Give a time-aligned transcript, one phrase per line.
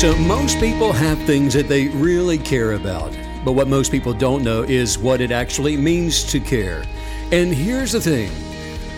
[0.00, 4.42] So, most people have things that they really care about, but what most people don't
[4.42, 6.84] know is what it actually means to care.
[7.32, 8.30] And here's the thing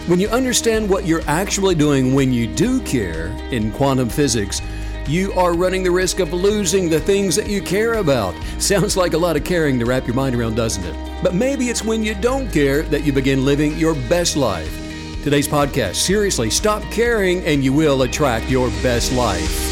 [0.06, 4.62] when you understand what you're actually doing when you do care in quantum physics,
[5.08, 8.32] you are running the risk of losing the things that you care about.
[8.60, 11.20] Sounds like a lot of caring to wrap your mind around, doesn't it?
[11.20, 14.72] But maybe it's when you don't care that you begin living your best life.
[15.24, 19.71] Today's podcast seriously, stop caring and you will attract your best life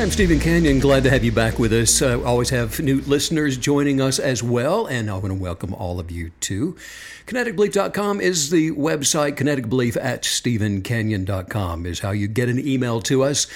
[0.00, 0.78] I'm Stephen Canyon.
[0.78, 2.00] Glad to have you back with us.
[2.00, 6.00] Uh, always have new listeners joining us as well, and I want to welcome all
[6.00, 6.78] of you too.
[7.26, 9.36] KineticBelief.com is the website.
[9.36, 13.46] KineticBelief at StephenCanyon.com is how you get an email to us.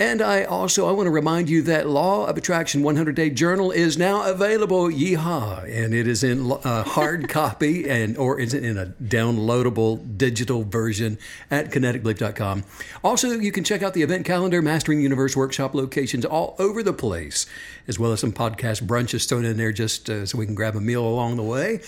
[0.00, 3.70] And I also I want to remind you that Law of Attraction 100 Day Journal
[3.70, 4.88] is now available.
[4.88, 5.64] Yeehaw!
[5.64, 10.64] And it is in uh, hard copy and or is it in a downloadable digital
[10.64, 11.18] version
[11.50, 12.64] at KineticBelief.com.
[13.04, 16.92] Also, you can check out the event calendar, Mastering Universe workshop locations all over the
[16.92, 17.46] place,
[17.88, 20.76] as well as some podcast brunches thrown in there just uh, so we can grab
[20.76, 21.80] a meal along the way.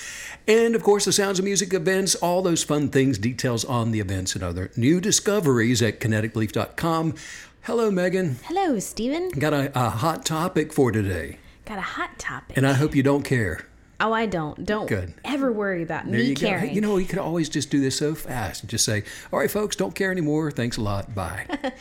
[0.48, 4.00] And of course, the Sounds of Music events, all those fun things, details on the
[4.00, 7.14] events and other new discoveries at KineticBelief.com.
[7.62, 8.38] Hello, Megan.
[8.44, 9.28] Hello, Stephen.
[9.28, 11.38] Got a, a hot topic for today.
[11.64, 12.56] Got a hot topic.
[12.56, 13.60] And I hope you don't care.
[14.00, 14.64] Oh, I don't.
[14.64, 15.14] Don't Good.
[15.24, 16.70] ever worry about There me you caring.
[16.70, 19.38] Hey, you know, you could always just do this so fast and just say, all
[19.38, 20.50] right, folks, don't care anymore.
[20.50, 21.14] Thanks a lot.
[21.14, 21.46] Bye.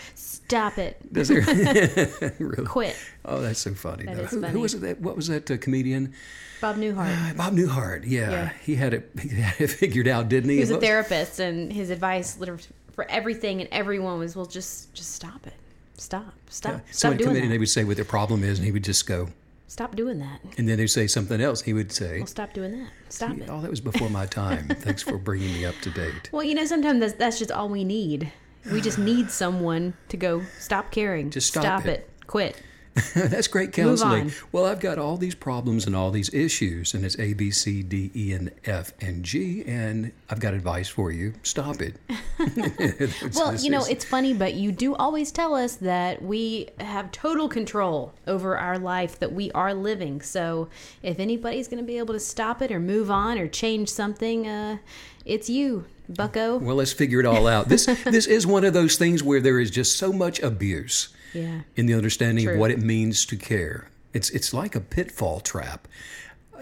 [0.51, 0.97] Stop it.
[1.13, 1.41] Does there
[2.39, 2.65] really?
[2.65, 2.95] Quit.
[3.25, 4.05] Oh, that's so funny.
[4.05, 4.81] That is who, who was it?
[4.81, 6.13] That, what was that uh, comedian?
[6.59, 7.31] Bob Newhart.
[7.31, 8.03] Uh, Bob Newhart.
[8.05, 8.49] Yeah, Yeah.
[8.61, 9.09] he had it.
[9.21, 10.55] He had it figured out, didn't he?
[10.57, 14.93] He was a therapist, and his advice literally for everything and everyone was, "Well, just
[14.93, 15.53] just stop it.
[15.97, 16.33] Stop.
[16.49, 16.71] Stop.
[16.73, 16.77] Yeah.
[16.79, 18.71] Stop Somebody come doing in and they would say what their problem is, and he
[18.71, 19.29] would just go,
[19.67, 20.41] Stop doing that.
[20.57, 21.61] and then they'd say something else.
[21.61, 22.89] He would say, Well, stop doing that.
[23.09, 23.47] Stop it.
[23.49, 24.67] "Oh, that was before my time.
[24.67, 27.69] Thanks for bringing me up to date." Well, you know, sometimes that's, that's just all
[27.69, 28.31] we need.
[28.69, 31.29] We just need someone to go stop caring.
[31.29, 32.09] Just stop it.
[32.27, 32.61] Quit.
[33.15, 34.33] That's great counseling.
[34.51, 37.83] Well, I've got all these problems and all these issues, and it's A, B, C,
[37.83, 41.33] D, E, and F, and G, and I've got advice for you.
[41.43, 41.95] Stop it.
[43.35, 47.47] Well, you know, it's funny, but you do always tell us that we have total
[47.47, 50.21] control over our life that we are living.
[50.21, 50.67] So
[51.01, 54.47] if anybody's going to be able to stop it or move on or change something,
[54.47, 54.77] uh,
[55.25, 56.57] it's you, Bucko.
[56.57, 57.69] Well, let's figure it all out.
[57.69, 61.61] This this is one of those things where there is just so much abuse Yeah.
[61.75, 63.87] in the understanding of what it means to care.
[64.13, 65.87] It's it's like a pitfall trap.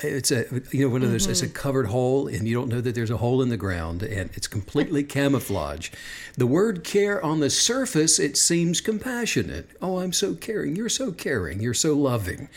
[0.02, 1.28] It's a you know one of those.
[1.28, 1.54] It's a Mm-hmm.
[1.56, 4.48] covered hole, and you don't know that there's a hole in the ground, and it's
[4.48, 5.90] completely camouflage.
[6.38, 9.70] The word care on the surface it seems compassionate.
[9.82, 10.76] Oh, I'm so caring.
[10.78, 11.60] You're so caring.
[11.60, 12.48] You're so loving,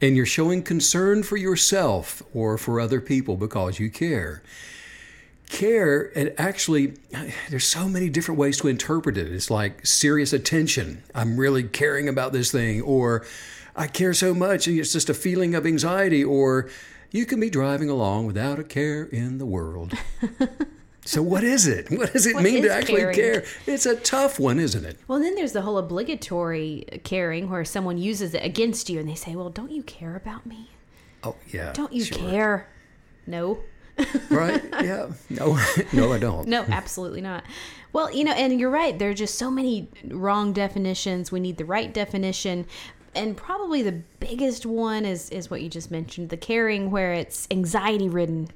[0.00, 4.42] and you're showing concern for yourself or for other people because you care
[5.48, 6.94] care and actually
[7.50, 12.08] there's so many different ways to interpret it it's like serious attention i'm really caring
[12.08, 13.24] about this thing or
[13.76, 16.68] i care so much and it's just a feeling of anxiety or
[17.12, 19.92] you can be driving along without a care in the world
[21.04, 23.14] so what is it what does it What mean to actually caring?
[23.14, 27.64] care it's a tough one isn't it Well, then there's the whole obligatory caring where
[27.64, 30.70] someone uses it against you and they say, Well, don't you care about me?
[31.22, 32.18] oh yeah Don't you sure.
[32.18, 32.68] care?
[33.28, 33.60] No.
[34.30, 35.58] Right yeah no
[35.92, 37.44] no i don't No, absolutely not.
[37.92, 38.98] Well, you know, and you're right.
[38.98, 41.32] There are just so many wrong definitions.
[41.32, 42.66] We need the right definition.
[43.14, 47.48] And probably the biggest one is is what you just mentioned, the caring where it's
[47.50, 48.48] anxiety ridden.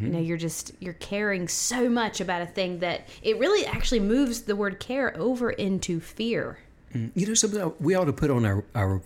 [0.00, 3.98] You know, you're just you're caring so much about a thing that it really actually
[3.98, 6.58] moves the word care over into fear.
[6.94, 9.02] You know something we ought to put on our our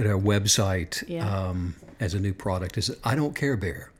[0.00, 1.28] at our website Yeah.
[1.30, 3.91] um, as a new product is I don't care bear.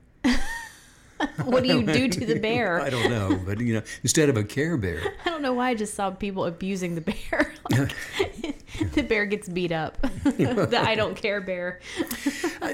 [1.44, 2.80] What do you do to the bear?
[2.82, 5.70] I don't know, but you know, instead of a care bear, I don't know why
[5.70, 7.54] I just saw people abusing the bear.
[7.70, 7.94] Like,
[8.94, 10.00] the bear gets beat up.
[10.24, 11.80] the I don't care bear.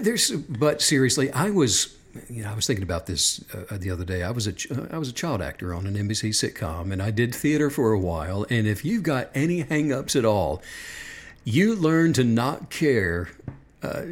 [0.01, 0.31] There's.
[0.31, 1.95] But seriously, I was.
[2.29, 4.23] You know, I was thinking about this uh, the other day.
[4.23, 7.01] I was a ch- uh, I was a child actor on an NBC sitcom, and
[7.03, 8.45] I did theater for a while.
[8.51, 10.63] And if you've got any hang-ups at all,
[11.45, 13.29] you learn to not care
[13.83, 14.03] uh,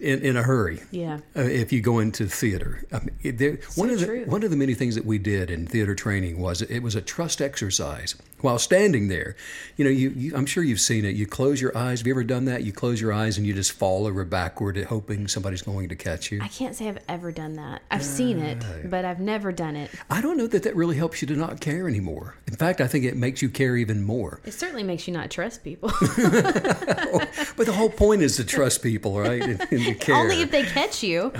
[0.00, 0.80] in, in a hurry.
[0.90, 1.18] Yeah.
[1.36, 4.24] Uh, if you go into theater, I mean, there, one of the true.
[4.26, 7.00] one of the many things that we did in theater training was it was a
[7.00, 8.14] trust exercise.
[8.40, 9.36] While standing there,
[9.76, 11.14] you know, you, you I'm sure you've seen it.
[11.14, 12.00] You close your eyes.
[12.00, 12.62] Have you ever done that?
[12.62, 16.32] You close your eyes and you just fall over backward, hoping somebody's going to catch
[16.32, 16.40] you.
[16.42, 17.82] I can't say I've ever done that.
[17.90, 19.90] I've seen it, but I've never done it.
[20.08, 22.36] I don't know that that really helps you to not care anymore.
[22.46, 24.40] In fact, I think it makes you care even more.
[24.44, 25.90] It certainly makes you not trust people.
[27.56, 29.42] But the whole point is to trust people, right?
[29.70, 30.14] Care.
[30.16, 31.32] only if they catch you.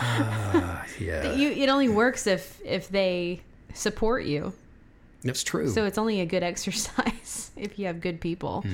[0.98, 1.50] yeah, you.
[1.50, 3.40] It only works if if they
[3.74, 4.52] support you.
[5.22, 5.68] that's true.
[5.68, 8.64] So it's only a good exercise if you have good people.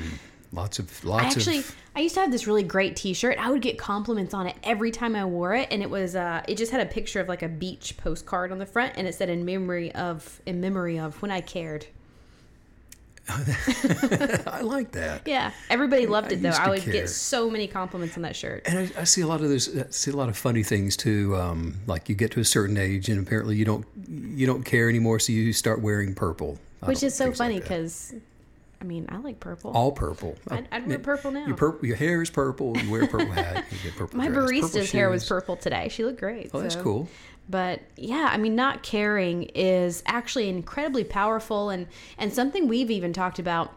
[0.52, 3.38] lots of I lots actually, of I used to have this really great T-shirt.
[3.38, 6.42] I would get compliments on it every time I wore it, and it was, uh,
[6.46, 9.14] it just had a picture of like a beach postcard on the front, and it
[9.14, 11.86] said "in memory of, in memory of when I cared."
[13.28, 15.22] I like that.
[15.26, 16.50] Yeah, everybody loved it though.
[16.50, 16.92] I would care.
[16.92, 18.62] get so many compliments on that shirt.
[18.66, 19.76] And I, I see a lot of those.
[19.76, 21.36] I see a lot of funny things too.
[21.36, 24.88] Um, like you get to a certain age, and apparently you don't you don't care
[24.88, 28.14] anymore, so you start wearing purple, I Which is so funny because,
[28.80, 29.72] I mean, I like purple.
[29.72, 30.36] all purple.
[30.48, 31.46] I'd, I'd wear purple now.
[31.46, 32.76] Your purple, your hair is purple.
[32.78, 33.64] You wear a purple hat.
[33.70, 34.18] You get purple.
[34.18, 35.88] My dress, purple barista's hair was purple today.
[35.88, 36.50] She looked great.
[36.54, 37.08] Oh, that's cool.
[37.48, 41.86] But yeah, I mean, not caring is actually incredibly powerful and
[42.18, 43.72] and something we've even talked about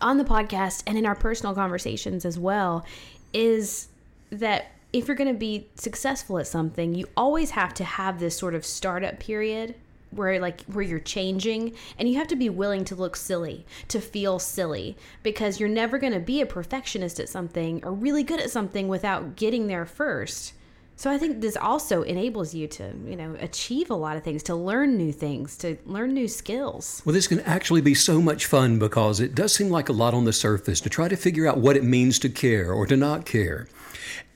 [0.00, 2.84] on the podcast and in our personal conversations as well
[3.32, 3.88] is
[4.30, 8.36] that if you're going to be successful at something, you always have to have this
[8.36, 9.74] sort of startup period
[10.10, 14.00] where like where you're changing and you have to be willing to look silly, to
[14.00, 18.40] feel silly because you're never going to be a perfectionist at something or really good
[18.40, 20.52] at something without getting there first.
[21.00, 24.42] So I think this also enables you to, you know, achieve a lot of things,
[24.42, 27.00] to learn new things, to learn new skills.
[27.06, 30.12] Well, this can actually be so much fun because it does seem like a lot
[30.12, 32.98] on the surface to try to figure out what it means to care or to
[32.98, 33.66] not care.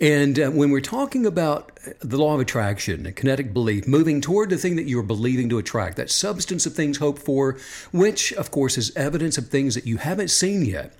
[0.00, 4.56] And uh, when we're talking about the law of attraction kinetic belief, moving toward the
[4.56, 7.58] thing that you're believing to attract, that substance of things hoped for,
[7.92, 10.94] which, of course, is evidence of things that you haven't seen yet.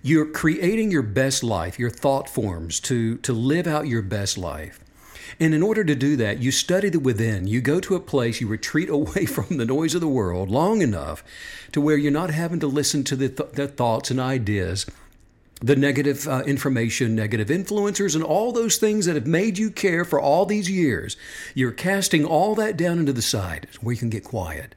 [0.00, 4.80] You're creating your best life, your thought forms to, to live out your best life.
[5.40, 7.46] And in order to do that, you study the within.
[7.46, 10.82] You go to a place, you retreat away from the noise of the world long
[10.82, 11.24] enough
[11.72, 14.86] to where you're not having to listen to the, th- the thoughts and ideas,
[15.60, 20.04] the negative uh, information, negative influencers, and all those things that have made you care
[20.04, 21.16] for all these years.
[21.54, 24.74] You're casting all that down into the side where you can get quiet.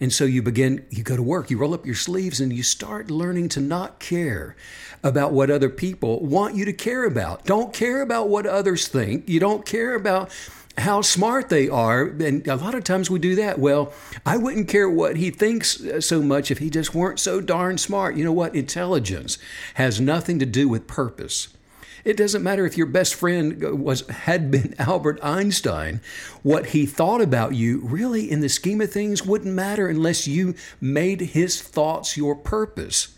[0.00, 2.62] And so you begin, you go to work, you roll up your sleeves, and you
[2.62, 4.56] start learning to not care
[5.04, 7.44] about what other people want you to care about.
[7.44, 9.28] Don't care about what others think.
[9.28, 10.30] You don't care about
[10.78, 12.04] how smart they are.
[12.06, 13.58] And a lot of times we do that.
[13.58, 13.92] Well,
[14.26, 17.78] I wouldn't care what he thinks uh, so much if he just weren't so darn
[17.78, 18.16] smart.
[18.16, 18.56] You know what?
[18.56, 19.38] Intelligence
[19.74, 21.48] has nothing to do with purpose.
[22.04, 26.00] It doesn't matter if your best friend was had been Albert Einstein.
[26.42, 30.54] What he thought about you really in the scheme of things wouldn't matter unless you
[30.80, 33.13] made his thoughts your purpose.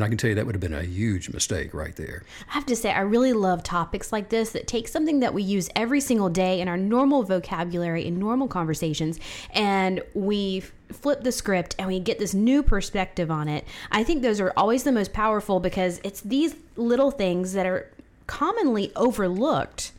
[0.00, 2.22] And I can tell you that would have been a huge mistake right there.
[2.48, 5.42] I have to say, I really love topics like this that take something that we
[5.42, 9.20] use every single day in our normal vocabulary, in normal conversations,
[9.50, 10.60] and we
[10.90, 13.66] flip the script and we get this new perspective on it.
[13.92, 17.92] I think those are always the most powerful because it's these little things that are
[18.26, 19.92] commonly overlooked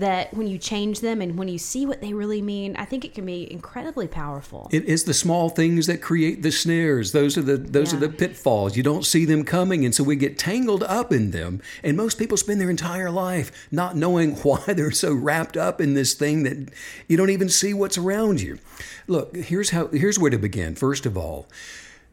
[0.00, 3.04] that when you change them and when you see what they really mean, I think
[3.04, 4.68] it can be incredibly powerful.
[4.70, 7.12] It is the small things that create the snares.
[7.12, 8.76] Those are the those are the pitfalls.
[8.76, 11.62] You don't see them coming, and so we get tangled up in them.
[11.82, 15.94] And most people spend their entire life not knowing why they're so wrapped up in
[15.94, 16.70] this thing that
[17.08, 18.58] you don't even see what's around you.
[19.06, 20.74] Look, here's how here's where to begin.
[20.74, 21.46] First of all,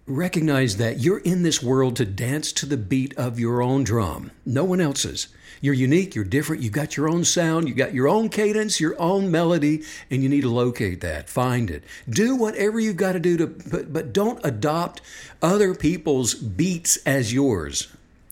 [0.08, 4.32] recognize that you're in this world to dance to the beat of your own drum,
[4.46, 5.28] no one else's.
[5.64, 9.02] You're unique, you're different, you've got your own sound, you've got your own cadence, your
[9.02, 11.86] own melody, and you need to locate that, find it.
[12.10, 15.00] Do whatever you've got to do to but but don't adopt
[15.42, 17.88] other people's beats as yours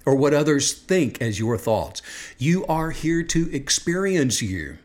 [0.05, 2.01] or what others think as your thoughts.
[2.37, 4.79] You are here to experience you,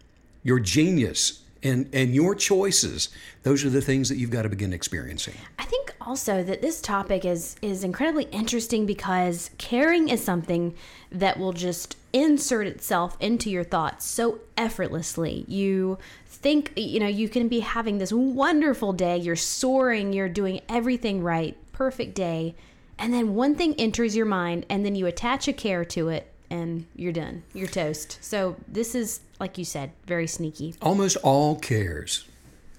[0.44, 3.08] your genius, and and your choices.
[3.42, 5.34] Those are the things that you've got to begin experiencing.
[5.58, 10.74] I think also that this topic is is incredibly interesting because caring is something
[11.10, 15.44] that will just insert itself into your thoughts so effortlessly.
[15.48, 20.60] You think you know you can be having this wonderful day, you're soaring, you're doing
[20.68, 22.54] everything right, perfect day,
[22.98, 26.32] and then one thing enters your mind and then you attach a care to it
[26.50, 27.42] and you're done.
[27.52, 28.18] You're toast.
[28.20, 30.74] So this is like you said, very sneaky.
[30.80, 32.26] Almost all cares.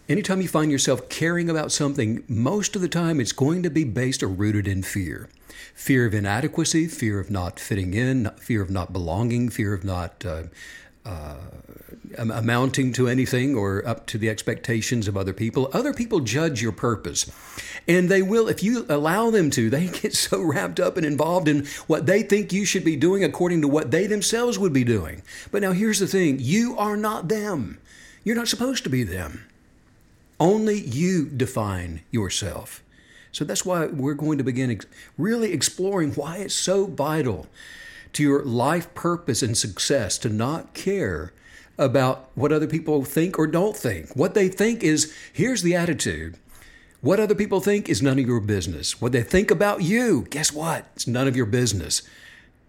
[0.09, 3.83] Anytime you find yourself caring about something, most of the time it's going to be
[3.83, 5.29] based or rooted in fear.
[5.75, 10.25] Fear of inadequacy, fear of not fitting in, fear of not belonging, fear of not
[10.25, 10.43] uh,
[12.17, 15.69] amounting to anything or up to the expectations of other people.
[15.73, 17.31] Other people judge your purpose.
[17.87, 21.47] And they will, if you allow them to, they get so wrapped up and involved
[21.47, 24.83] in what they think you should be doing according to what they themselves would be
[24.83, 25.21] doing.
[25.51, 27.79] But now here's the thing you are not them.
[28.23, 29.45] You're not supposed to be them.
[30.39, 32.83] Only you define yourself.
[33.31, 34.85] So that's why we're going to begin ex-
[35.17, 37.47] really exploring why it's so vital
[38.13, 41.33] to your life purpose and success to not care
[41.77, 44.15] about what other people think or don't think.
[44.15, 46.38] What they think is here's the attitude.
[47.01, 49.00] What other people think is none of your business.
[49.00, 50.86] What they think about you, guess what?
[50.96, 52.01] It's none of your business.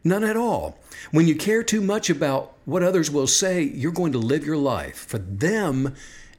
[0.04, 0.78] None at all.
[1.10, 4.56] When you care too much about what others will say, you're going to live your
[4.56, 5.94] life for them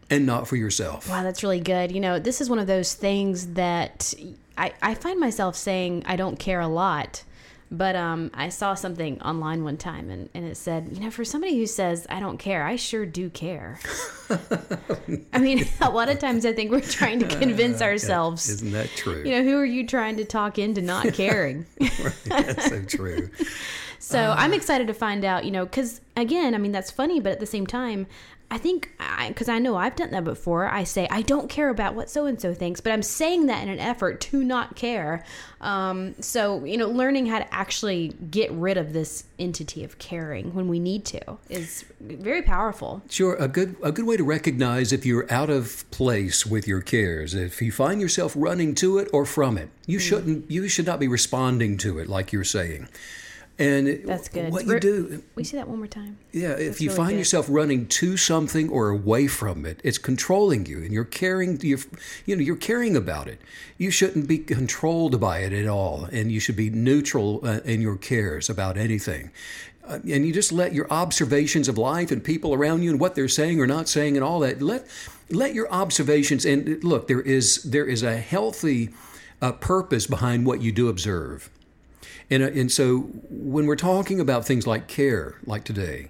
[0.10, 1.10] and not for yourself.
[1.10, 1.92] Wow, that's really good.
[1.92, 4.14] You know, this is one of those things that
[4.58, 7.24] I, I find myself saying I don't care a lot
[7.72, 11.24] but um, I saw something online one time and, and it said, you know, for
[11.24, 13.80] somebody who says, I don't care, I sure do care.
[15.34, 18.50] I mean, a lot of times I think we're trying to convince ourselves.
[18.50, 19.24] Isn't that true?
[19.24, 21.68] You know, who are you trying to talk into not caring?
[22.26, 23.30] that's so true.
[24.00, 27.20] so uh, I'm excited to find out, you know, because again, I mean, that's funny,
[27.20, 28.08] but at the same time,
[28.52, 28.90] I think
[29.28, 30.68] because I, I, know I've done that before.
[30.68, 33.62] I say I don't care about what so and so thinks, but I'm saying that
[33.62, 35.24] in an effort to not care.
[35.62, 40.56] Um, so you know, learning how to actually get rid of this entity of caring
[40.56, 43.04] when we need to is very powerful.
[43.08, 46.82] Sure, a good a good way to recognize if you're out of place with your
[46.82, 50.02] cares, if you find yourself running to it or from it, you mm.
[50.02, 50.50] shouldn't.
[50.50, 52.88] You should not be responding to it like you're saying.
[53.60, 54.54] And that's good.
[54.54, 56.18] What you do, we see that one more time.
[56.32, 57.18] Yeah, that's if you really find good.
[57.18, 61.60] yourself running to something or away from it, it's controlling you, and you're caring.
[61.60, 61.80] You're,
[62.26, 63.42] you know, you're caring about it.
[63.78, 67.82] You shouldn't be controlled by it at all, and you should be neutral uh, in
[67.82, 69.30] your cares about anything.
[69.86, 73.16] Uh, and you just let your observations of life and people around you and what
[73.16, 74.62] they're saying or not saying and all that.
[74.62, 74.88] Let
[75.30, 77.10] let your observations and look.
[77.10, 78.92] There is there is a healthy
[79.42, 81.50] uh, purpose behind what you do observe
[82.30, 86.10] and, uh, and so when we're talking about things like care, like today,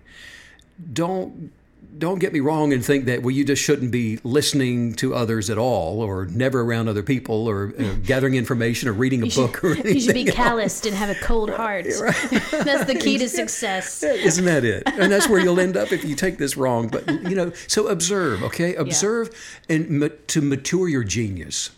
[0.91, 1.51] don't
[1.97, 5.49] don't get me wrong and think that well you just shouldn't be listening to others
[5.49, 9.35] at all or never around other people or uh, gathering information or reading a you
[9.35, 9.93] book should, or anything.
[9.95, 11.87] You should be calloused and have a cold heart.
[11.99, 12.15] Right.
[12.51, 14.03] that's the key to success.
[14.03, 14.83] Isn't that it?
[14.85, 16.87] And that's where you'll end up if you take this wrong.
[16.87, 18.75] But you know, so observe, okay?
[18.75, 19.29] Observe
[19.67, 19.75] yeah.
[19.75, 21.71] and ma- to mature your genius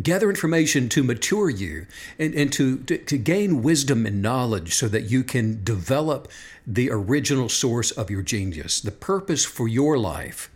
[0.00, 1.86] gather information to mature you
[2.18, 6.28] and, and to, to, to gain wisdom and knowledge so that you can develop
[6.66, 10.50] the original source of your genius, the purpose for your life.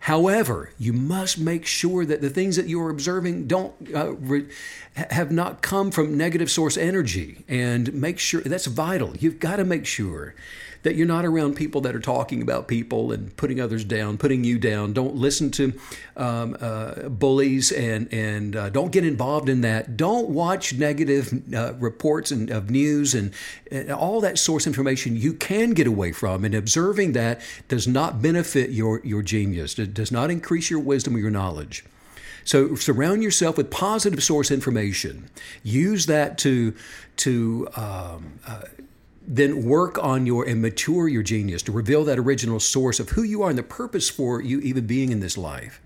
[0.00, 4.48] However, you must make sure that the things that you're observing don't uh, re-
[4.94, 9.16] have not come from negative source energy, and make sure that's vital.
[9.16, 10.34] You've got to make sure
[10.84, 14.44] that you're not around people that are talking about people and putting others down, putting
[14.44, 14.92] you down.
[14.92, 15.72] Don't listen to
[16.16, 19.96] um, uh, bullies and and uh, don't get involved in that.
[19.96, 23.32] Don't watch negative uh, reports and of news and,
[23.70, 25.16] and all that source information.
[25.16, 29.78] You can get away from, and observing that does not benefit your your genius.
[29.78, 31.84] It does not increase your wisdom or your knowledge.
[32.44, 35.30] So surround yourself with positive source information.
[35.62, 36.74] Use that to
[37.16, 38.62] to um, uh,
[39.26, 43.22] then work on your and mature your genius to reveal that original source of who
[43.22, 45.80] you are and the purpose for you even being in this life.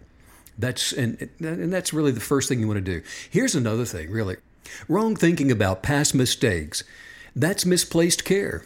[0.59, 3.03] That's and and that's really the first thing you want to do.
[3.31, 4.37] Here's another thing, really.
[4.89, 6.83] Wrong thinking about past mistakes.
[7.37, 8.65] That's misplaced care.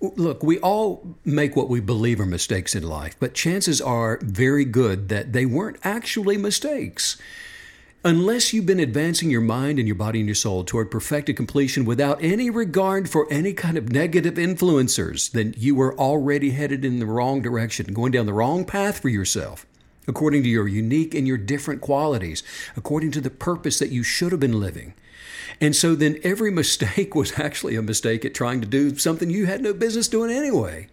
[0.00, 4.64] Look, we all make what we believe are mistakes in life, but chances are very
[4.64, 7.16] good that they weren't actually mistakes.
[8.04, 11.84] Unless you've been advancing your mind and your body and your soul toward perfected completion
[11.84, 17.00] without any regard for any kind of negative influencers, then you are already headed in
[17.00, 19.66] the wrong direction, going down the wrong path for yourself,
[20.06, 22.44] according to your unique and your different qualities,
[22.76, 24.94] according to the purpose that you should have been living.
[25.60, 29.46] And so then every mistake was actually a mistake at trying to do something you
[29.46, 30.86] had no business doing anyway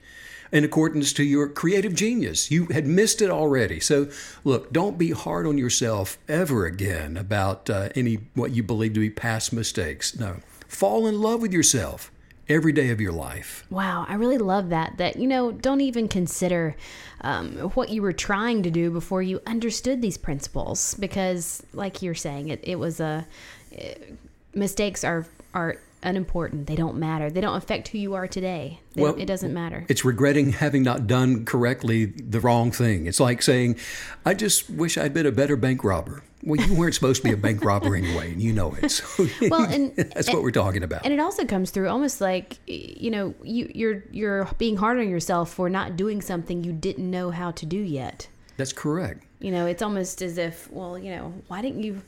[0.52, 2.52] in accordance to your creative genius.
[2.52, 3.80] You had missed it already.
[3.80, 4.10] So,
[4.44, 9.00] look, don't be hard on yourself ever again about uh, any what you believe to
[9.00, 10.18] be past mistakes.
[10.18, 10.38] No,
[10.68, 12.12] fall in love with yourself
[12.48, 13.66] every day of your life.
[13.70, 14.98] Wow, I really love that.
[14.98, 16.76] That, you know, don't even consider
[17.22, 22.14] um, what you were trying to do before you understood these principles because, like you're
[22.14, 23.26] saying, it, it was a.
[23.72, 24.18] It,
[24.56, 26.68] mistakes are are unimportant.
[26.68, 27.30] They don't matter.
[27.30, 28.80] They don't affect who you are today.
[28.94, 29.86] They Well, it doesn't matter.
[29.90, 33.08] It's regretting having not done correctly the wrong thing.
[33.08, 33.78] It's like saying,
[34.26, 36.24] I just wish I'd been a better bank robber.
[36.44, 38.90] Well, you weren't supposed to be a bank robber anyway, and you know it.
[38.90, 41.04] So Well, and that's what we're talking about.
[41.04, 45.10] and it also comes through almost like you know you you're you're being hard on
[45.10, 48.28] yourself for not doing something you didn't know how to do yet.
[48.58, 49.26] That's correct.
[49.40, 52.02] You know, it's almost as if, well, you know, why didn't you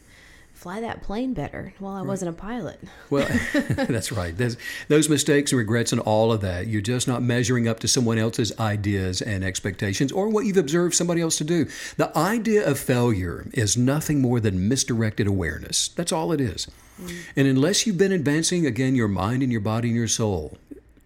[0.58, 1.74] fly that plane better?
[1.80, 2.80] Well, I wasn't a pilot.
[3.12, 4.36] Well, that's right.
[4.36, 7.88] There's, those mistakes and regrets and all of that, you're just not measuring up to
[7.88, 11.68] someone else's ideas and expectations or what you've observed somebody else to do.
[11.98, 15.90] The idea of failure is nothing more than misdirected awareness.
[15.90, 16.68] That's all it is.
[17.00, 17.16] Mm.
[17.36, 20.58] And unless you've been advancing, again, your mind and your body and your soul,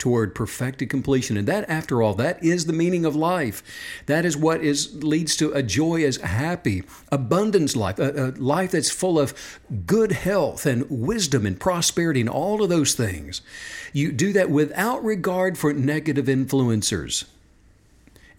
[0.01, 3.61] toward perfected completion and that after all that is the meaning of life
[4.07, 6.81] that is what is leads to a joyous happy
[7.11, 12.29] abundance life a, a life that's full of good health and wisdom and prosperity and
[12.29, 13.43] all of those things
[13.93, 17.25] you do that without regard for negative influencers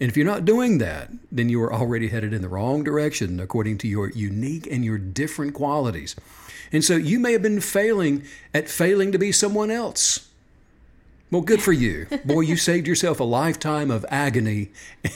[0.01, 3.39] and if you're not doing that, then you are already headed in the wrong direction
[3.39, 6.13] according to your unique and your different qualities.
[6.73, 10.27] And so you may have been failing at failing to be someone else.
[11.33, 12.05] Well, good for you.
[12.25, 14.69] Boy, you saved yourself a lifetime of agony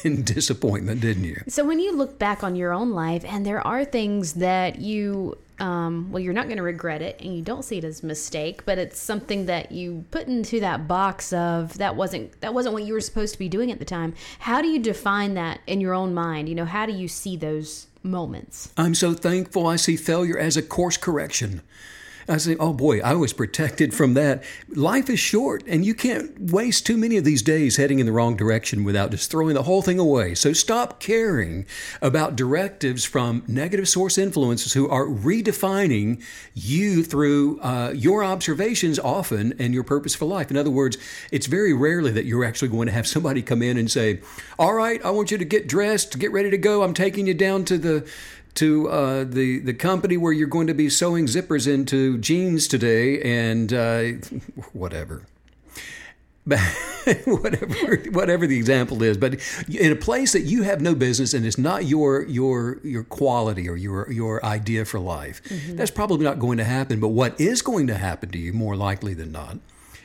[0.03, 1.43] and disappointment, didn't you?
[1.47, 5.37] So when you look back on your own life and there are things that you
[5.59, 8.05] um, well you're not going to regret it and you don't see it as a
[8.05, 12.73] mistake but it's something that you put into that box of that wasn't that wasn't
[12.73, 15.59] what you were supposed to be doing at the time how do you define that
[15.65, 19.65] in your own mind you know how do you see those moments I'm so thankful
[19.65, 21.61] I see failure as a course correction.
[22.29, 24.43] I say, oh boy, I was protected from that.
[24.69, 28.11] Life is short, and you can't waste too many of these days heading in the
[28.11, 30.35] wrong direction without just throwing the whole thing away.
[30.35, 31.65] So stop caring
[32.01, 36.21] about directives from negative source influences who are redefining
[36.53, 40.51] you through uh, your observations often and your purpose for life.
[40.51, 40.97] In other words,
[41.31, 44.19] it's very rarely that you're actually going to have somebody come in and say,
[44.59, 46.83] all right, I want you to get dressed, get ready to go.
[46.83, 48.09] I'm taking you down to the
[48.57, 53.21] to uh, the the company where you're going to be sewing zippers into jeans today,
[53.21, 54.03] and uh,
[54.73, 55.23] whatever.
[57.25, 59.33] whatever whatever the example is but
[59.67, 63.67] in a place that you have no business and it's not your your your quality
[63.67, 67.61] or your your idea for life that's probably not going to happen but what is
[67.61, 69.57] going to happen to you more likely than not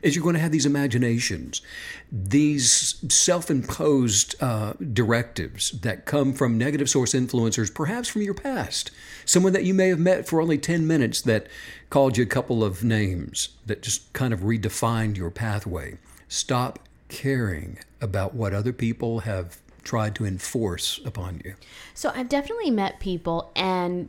[0.03, 1.63] is you're going to have these imaginations,
[2.11, 8.91] these self imposed uh, directives that come from negative source influencers, perhaps from your past.
[9.25, 11.47] Someone that you may have met for only 10 minutes that
[11.89, 15.99] called you a couple of names that just kind of redefined your pathway.
[16.29, 21.55] Stop caring about what other people have tried to enforce upon you.
[21.95, 24.09] So I've definitely met people and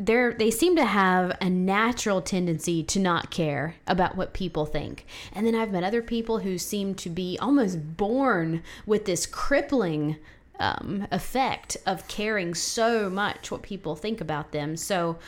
[0.00, 5.04] they're they seem to have a natural tendency to not care about what people think.
[5.32, 10.16] And then I've met other people who seem to be almost born with this crippling
[10.58, 14.74] um, effect of caring so much what people think about them.
[14.76, 15.18] So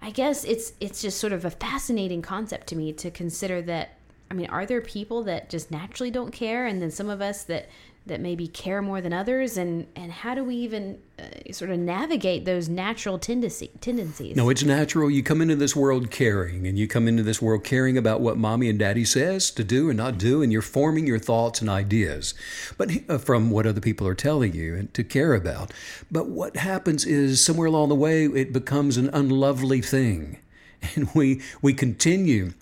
[0.00, 3.98] I guess it's it's just sort of a fascinating concept to me to consider that
[4.30, 7.44] I mean, are there people that just naturally don't care and then some of us
[7.44, 7.68] that
[8.06, 11.78] that maybe care more than others and and how do we even uh, sort of
[11.78, 15.08] navigate those natural tendency tendencies No, it's natural.
[15.10, 18.36] You come into this world caring, and you come into this world caring about what
[18.36, 21.70] mommy and daddy says to do and not do, and you're forming your thoughts and
[21.70, 22.34] ideas,
[22.76, 25.72] but uh, from what other people are telling you and to care about.
[26.10, 30.38] But what happens is somewhere along the way, it becomes an unlovely thing,
[30.94, 32.54] and we we continue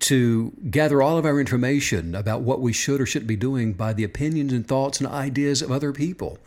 [0.00, 3.92] to gather all of our information about what we should or shouldn't be doing by
[3.92, 6.38] the opinions and thoughts and ideas of other people.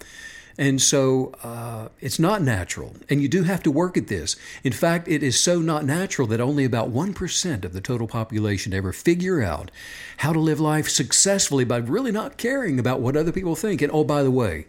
[0.57, 2.95] And so uh, it's not natural.
[3.09, 4.35] And you do have to work at this.
[4.63, 8.73] In fact, it is so not natural that only about 1% of the total population
[8.73, 9.71] ever figure out
[10.17, 13.81] how to live life successfully by really not caring about what other people think.
[13.81, 14.65] And oh, by the way,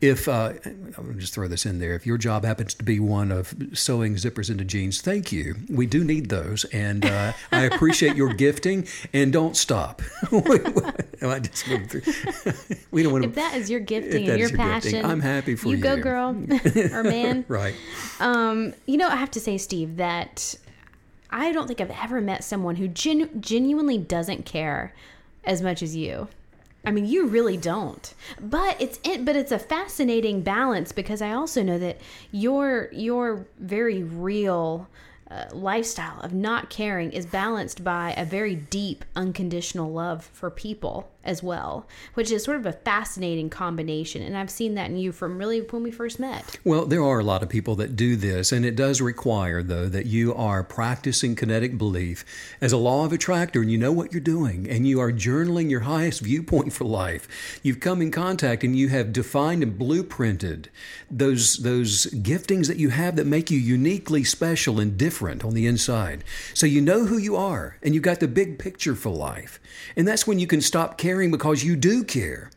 [0.00, 0.52] if uh,
[0.98, 4.16] I'm just throw this in there, if your job happens to be one of sewing
[4.16, 5.56] zippers into jeans, thank you.
[5.70, 8.86] We do need those, and uh, I appreciate your gifting.
[9.12, 10.02] And don't stop.
[11.22, 12.02] I just moved through.
[12.90, 13.28] we don't want to.
[13.30, 16.28] if that is your gifting and your passion I'm happy for you You go girl
[16.92, 17.74] or man Right.
[18.20, 20.56] um you know i have to say steve that
[21.30, 24.94] i don't think i've ever met someone who genu- genuinely doesn't care
[25.44, 26.28] as much as you
[26.84, 28.14] I mean, you really don't.
[28.40, 31.98] But it's it, but it's a fascinating balance because I also know that
[32.30, 34.86] your your very real
[35.30, 41.10] uh, lifestyle of not caring is balanced by a very deep unconditional love for people
[41.26, 44.22] as well, which is sort of a fascinating combination.
[44.22, 46.58] And I've seen that in you from really when we first met.
[46.64, 49.88] Well, there are a lot of people that do this, and it does require, though,
[49.88, 52.24] that you are practicing kinetic belief
[52.60, 55.68] as a law of attractor and you know what you're doing, and you are journaling
[55.68, 57.60] your highest viewpoint for life.
[57.62, 60.66] You've come in contact and you have defined and blueprinted
[61.10, 65.66] those, those giftings that you have that make you uniquely special and different on the
[65.66, 66.22] inside.
[66.54, 69.58] So you know who you are, and you've got the big picture for life.
[69.96, 72.50] And that's when you can stop caring because you do care.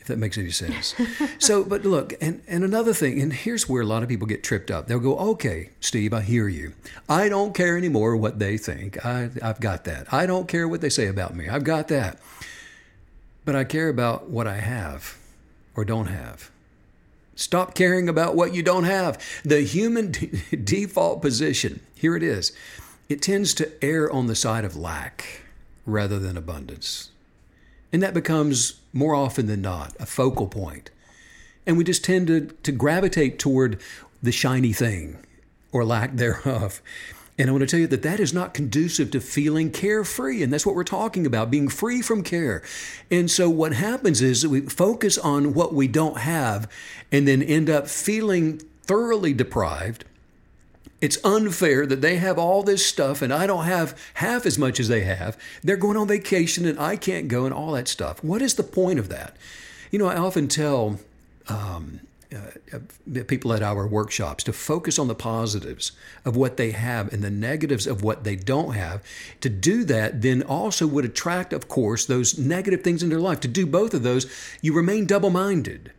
[0.00, 0.94] If that makes any sense.
[1.38, 4.44] so, but look, and, and another thing, and here's where a lot of people get
[4.44, 4.86] tripped up.
[4.86, 6.74] They'll go, okay, Steve, I hear you.
[7.08, 9.04] I don't care anymore what they think.
[9.04, 10.12] I, I've got that.
[10.12, 11.48] I don't care what they say about me.
[11.48, 12.20] I've got that.
[13.46, 15.16] But I care about what I have
[15.74, 16.50] or don't have.
[17.36, 19.18] Stop caring about what you don't have.
[19.44, 22.52] The human d- default position, here it is,
[23.08, 25.42] it tends to err on the side of lack
[25.84, 27.10] rather than abundance.
[27.94, 30.90] And that becomes more often than not a focal point.
[31.64, 33.80] And we just tend to, to gravitate toward
[34.20, 35.24] the shiny thing
[35.70, 36.82] or lack thereof.
[37.38, 40.42] And I want to tell you that that is not conducive to feeling carefree.
[40.42, 42.64] And that's what we're talking about being free from care.
[43.12, 46.68] And so what happens is that we focus on what we don't have
[47.12, 50.04] and then end up feeling thoroughly deprived
[51.04, 54.80] it's unfair that they have all this stuff and I don't have half as much
[54.80, 55.36] as they have.
[55.62, 58.24] They're going on vacation and I can't go and all that stuff.
[58.24, 59.36] What is the point of that?
[59.90, 60.98] You know, I often tell
[61.46, 62.00] um,
[62.34, 62.78] uh,
[63.26, 65.92] people at our workshops to focus on the positives
[66.24, 69.02] of what they have and the negatives of what they don't have.
[69.42, 73.40] To do that, then also would attract, of course, those negative things in their life.
[73.40, 74.26] To do both of those,
[74.62, 75.92] you remain double minded.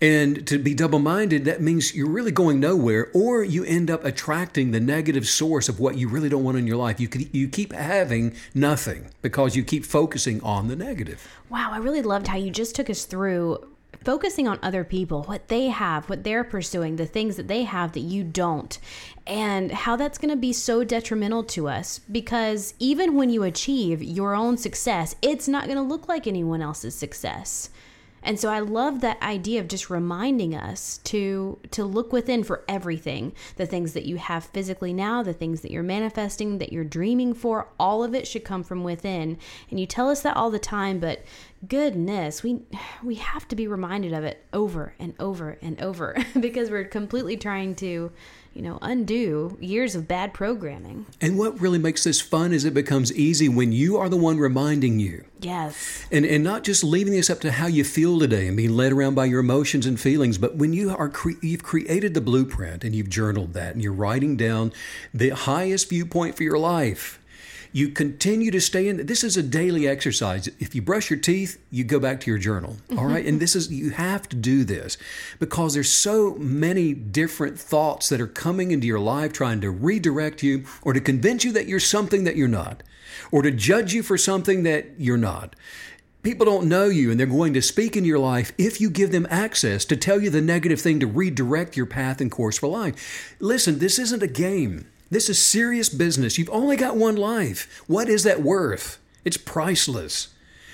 [0.00, 4.04] And to be double minded, that means you're really going nowhere, or you end up
[4.04, 7.00] attracting the negative source of what you really don't want in your life.
[7.00, 11.26] You, you keep having nothing because you keep focusing on the negative.
[11.48, 13.66] Wow, I really loved how you just took us through
[14.04, 17.92] focusing on other people, what they have, what they're pursuing, the things that they have
[17.92, 18.78] that you don't,
[19.26, 24.02] and how that's going to be so detrimental to us because even when you achieve
[24.02, 27.70] your own success, it's not going to look like anyone else's success.
[28.22, 32.64] And so I love that idea of just reminding us to to look within for
[32.68, 33.32] everything.
[33.56, 37.34] The things that you have physically now, the things that you're manifesting, that you're dreaming
[37.34, 39.38] for, all of it should come from within.
[39.70, 41.24] And you tell us that all the time, but
[41.66, 42.60] goodness, we
[43.02, 47.36] we have to be reminded of it over and over and over because we're completely
[47.36, 48.12] trying to
[48.54, 51.06] you know, undo years of bad programming.
[51.20, 54.38] And what really makes this fun is it becomes easy when you are the one
[54.38, 55.24] reminding you.
[55.40, 56.04] Yes.
[56.10, 58.92] And and not just leaving this up to how you feel today and being led
[58.92, 62.84] around by your emotions and feelings, but when you are cre- you've created the blueprint
[62.84, 64.72] and you've journaled that and you're writing down
[65.14, 67.19] the highest viewpoint for your life
[67.72, 69.06] you continue to stay in.
[69.06, 70.48] This is a daily exercise.
[70.58, 72.76] If you brush your teeth, you go back to your journal.
[72.90, 73.06] All mm-hmm.
[73.06, 73.26] right.
[73.26, 74.98] and this is, you have to do this
[75.38, 80.42] because there's so many different thoughts that are coming into your life trying to redirect
[80.42, 82.82] you or to convince you that you're something that you're not
[83.30, 85.54] or to judge you for something that you're not.
[86.22, 89.10] People don't know you and they're going to speak in your life if you give
[89.10, 92.66] them access to tell you the negative thing to redirect your path and course for
[92.66, 93.36] life.
[93.40, 94.86] Listen, this isn't a game.
[95.10, 96.38] This is serious business.
[96.38, 97.82] You've only got one life.
[97.88, 98.98] What is that worth?
[99.24, 100.28] It's priceless.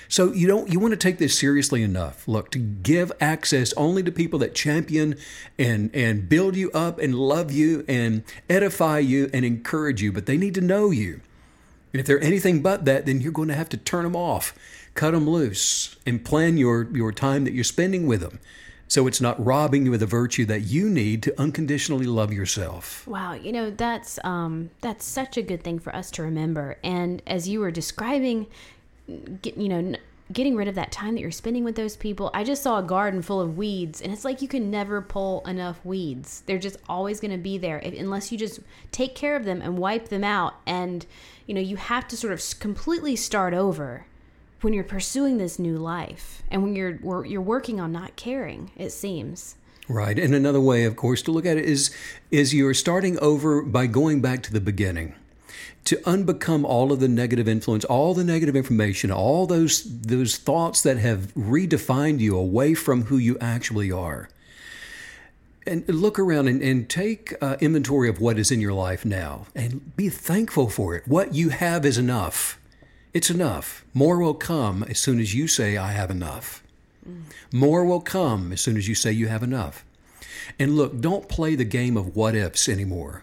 [0.09, 2.29] So you don't you want to take this seriously enough.
[2.29, 5.17] Look, to give access only to people that champion
[5.59, 10.27] and and build you up and love you and edify you and encourage you, but
[10.27, 11.21] they need to know you.
[11.93, 14.55] And if they're anything but that, then you're going to have to turn them off,
[14.95, 18.39] cut them loose, and plan your your time that you're spending with them
[18.89, 23.07] so it's not robbing you of the virtue that you need to unconditionally love yourself.
[23.07, 26.79] Wow, you know that's um, that's such a good thing for us to remember.
[26.85, 28.47] And as you were describing,
[29.07, 29.95] you know,
[30.33, 32.83] getting rid of that time that you're spending with those people, I just saw a
[32.83, 36.43] garden full of weeds, and it's like you can never pull enough weeds.
[36.47, 38.61] They're just always going to be there unless you just
[38.93, 40.55] take care of them and wipe them out.
[40.67, 41.05] And
[41.47, 44.07] you know, you have to sort of completely start over
[44.61, 48.91] when you're pursuing this new life and when you're you're working on not caring it
[48.91, 49.57] seems.
[49.89, 50.19] Right.
[50.19, 51.95] And another way of course to look at it is
[52.31, 55.15] is you're starting over by going back to the beginning.
[55.85, 60.83] To unbecome all of the negative influence all the negative information all those those thoughts
[60.83, 64.29] that have redefined you away from who you actually are.
[65.69, 69.47] And look around and, and take uh, inventory of what is in your life now
[69.53, 71.09] and be thankful for it.
[71.09, 72.61] What you have is enough
[73.17, 73.83] it's enough.
[73.95, 76.63] More will come as soon as you say, I have enough.
[77.09, 77.23] Mm.
[77.51, 79.87] More will come as soon as you say you have enough.
[80.59, 83.23] And look, don't play the game of what ifs anymore.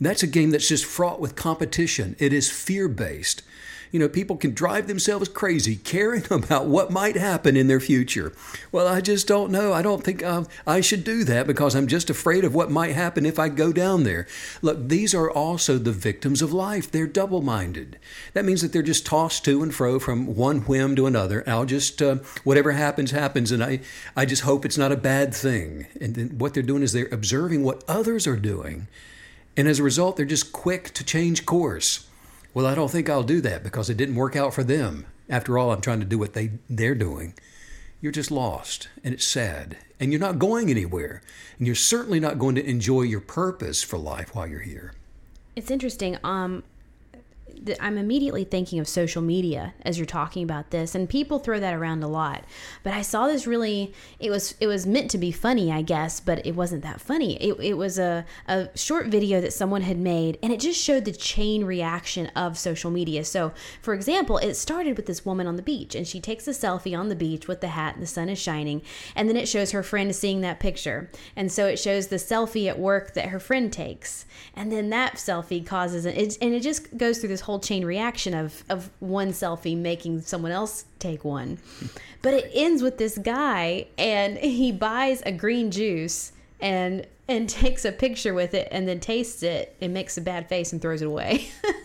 [0.00, 2.16] That's a game that's just fraught with competition.
[2.18, 3.42] It is fear based.
[3.90, 8.32] You know, people can drive themselves crazy caring about what might happen in their future.
[8.70, 9.72] Well, I just don't know.
[9.72, 12.94] I don't think um, I should do that because I'm just afraid of what might
[12.94, 14.26] happen if I go down there.
[14.62, 16.90] Look, these are also the victims of life.
[16.90, 17.98] They're double minded.
[18.32, 21.42] That means that they're just tossed to and fro from one whim to another.
[21.46, 23.50] I'll just, uh, whatever happens, happens.
[23.50, 23.80] And I,
[24.16, 25.86] I just hope it's not a bad thing.
[26.00, 28.86] And then what they're doing is they're observing what others are doing.
[29.56, 32.06] And as a result, they're just quick to change course.
[32.52, 35.06] Well, I don't think I'll do that because it didn't work out for them.
[35.28, 37.34] After all, I'm trying to do what they, they're doing.
[38.00, 41.22] You're just lost, and it's sad, and you're not going anywhere,
[41.58, 44.94] and you're certainly not going to enjoy your purpose for life while you're here.
[45.54, 46.16] It's interesting.
[46.24, 46.64] Um,
[47.80, 51.74] I'm immediately thinking of social media as you're talking about this, and people throw that
[51.74, 52.44] around a lot.
[52.82, 53.92] But I saw this really.
[54.18, 57.36] It was it was meant to be funny, I guess, but it wasn't that funny.
[57.42, 61.04] It, it was a a short video that someone had made, and it just showed
[61.04, 63.24] the chain reaction of social media.
[63.24, 66.52] So, for example, it started with this woman on the beach, and she takes a
[66.52, 68.82] selfie on the beach with the hat, and the sun is shining,
[69.14, 72.68] and then it shows her friend seeing that picture, and so it shows the selfie
[72.68, 76.96] at work that her friend takes, and then that selfie causes it, and it just
[76.96, 81.58] goes through this whole chain reaction of of one selfie making someone else take one.
[82.22, 87.84] But it ends with this guy and he buys a green juice and and takes
[87.84, 91.00] a picture with it and then tastes it and makes a bad face and throws
[91.00, 91.48] it away.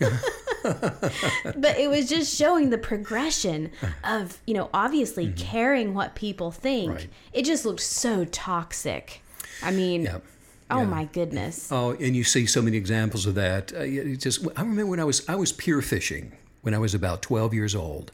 [0.64, 3.70] but it was just showing the progression
[4.02, 5.36] of, you know, obviously mm-hmm.
[5.36, 6.92] caring what people think.
[6.92, 7.08] Right.
[7.32, 9.22] It just looked so toxic.
[9.62, 10.24] I mean, yep.
[10.70, 10.84] Oh yeah.
[10.86, 11.70] my goodness!
[11.70, 13.72] Oh, and you see so many examples of that.
[13.72, 17.22] Uh, just I remember when I was I was pier fishing when I was about
[17.22, 18.10] twelve years old,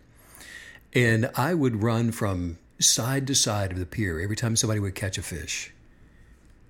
[0.92, 4.94] and I would run from side to side of the pier every time somebody would
[4.94, 5.72] catch a fish.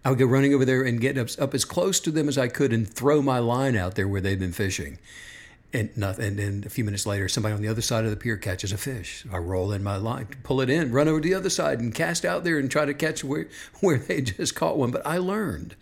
[0.04, 2.36] I would go running over there and get up, up as close to them as
[2.36, 4.98] I could and throw my line out there where they'd been fishing
[5.72, 6.26] and nothing.
[6.26, 8.72] And then a few minutes later, somebody on the other side of the pier catches
[8.72, 9.24] a fish.
[9.32, 11.94] I roll in my line, pull it in, run over to the other side, and
[11.94, 13.48] cast out there and try to catch where
[13.80, 14.90] where they just caught one.
[14.90, 15.76] But I learned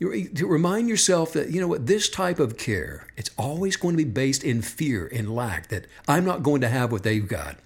[0.00, 4.04] to remind yourself that you know what this type of care it's always going to
[4.04, 7.56] be based in fear and lack that i'm not going to have what they've got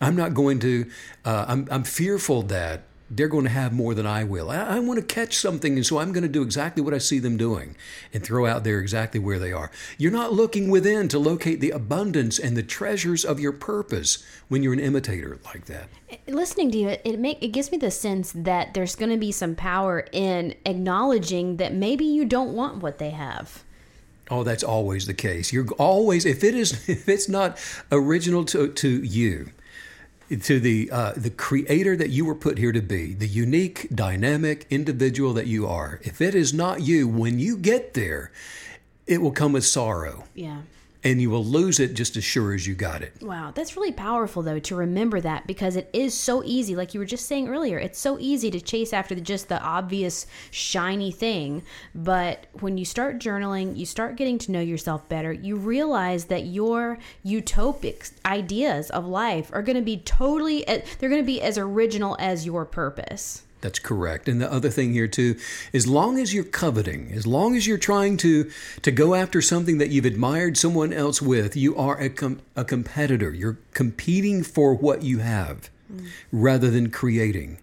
[0.00, 0.90] i'm not going to
[1.26, 2.84] uh, I'm, I'm fearful that
[3.16, 4.50] they're going to have more than I will.
[4.50, 6.98] I, I, want to catch something, and so I'm going to do exactly what I
[6.98, 7.76] see them doing
[8.12, 9.70] and throw out there exactly where they are.
[9.98, 14.62] You're not looking within to locate the abundance and the treasures of your purpose when
[14.62, 15.88] you're an imitator like that.
[16.10, 19.10] Eh, listening to you, it, it make it gives me the sense that there's going
[19.10, 23.62] to be some power in acknowledging that maybe you don't want what they have.
[24.30, 25.52] Oh, that's always the case.
[25.52, 27.58] You're always if it is if it's not
[27.92, 29.50] original to to you
[30.42, 34.66] to the uh, the creator that you were put here to be, the unique, dynamic
[34.70, 36.00] individual that you are.
[36.02, 38.32] If it is not you, when you get there,
[39.06, 40.24] it will come with sorrow.
[40.34, 40.62] Yeah
[41.04, 43.12] and you will lose it just as sure as you got it.
[43.22, 47.00] Wow, that's really powerful though to remember that because it is so easy, like you
[47.00, 51.12] were just saying earlier, it's so easy to chase after the, just the obvious shiny
[51.12, 51.62] thing.
[51.94, 56.46] But when you start journaling, you start getting to know yourself better, you realize that
[56.46, 61.42] your utopic ideas of life are going to be totally, eh, they're going to be
[61.42, 63.43] as original as your purpose.
[63.64, 64.28] That's correct.
[64.28, 65.38] And the other thing here too,
[65.72, 68.50] as long as you're coveting, as long as you're trying to
[68.82, 72.62] to go after something that you've admired someone else with, you are a com- a
[72.62, 73.32] competitor.
[73.32, 76.08] You're competing for what you have mm.
[76.30, 77.56] rather than creating.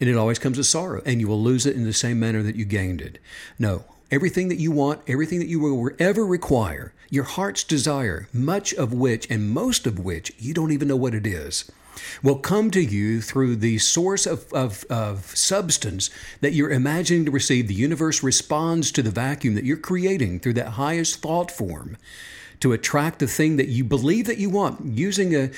[0.00, 2.44] And it always comes with sorrow, and you will lose it in the same manner
[2.44, 3.18] that you gained it.
[3.58, 8.72] No, everything that you want, everything that you will ever require, your heart's desire, much
[8.74, 11.70] of which and most of which you don't even know what it is
[12.22, 17.30] will come to you through the source of, of, of substance that you're imagining to
[17.30, 17.68] receive.
[17.68, 21.96] The universe responds to the vacuum that you're creating through that highest thought form
[22.60, 25.50] to attract the thing that you believe that you want using a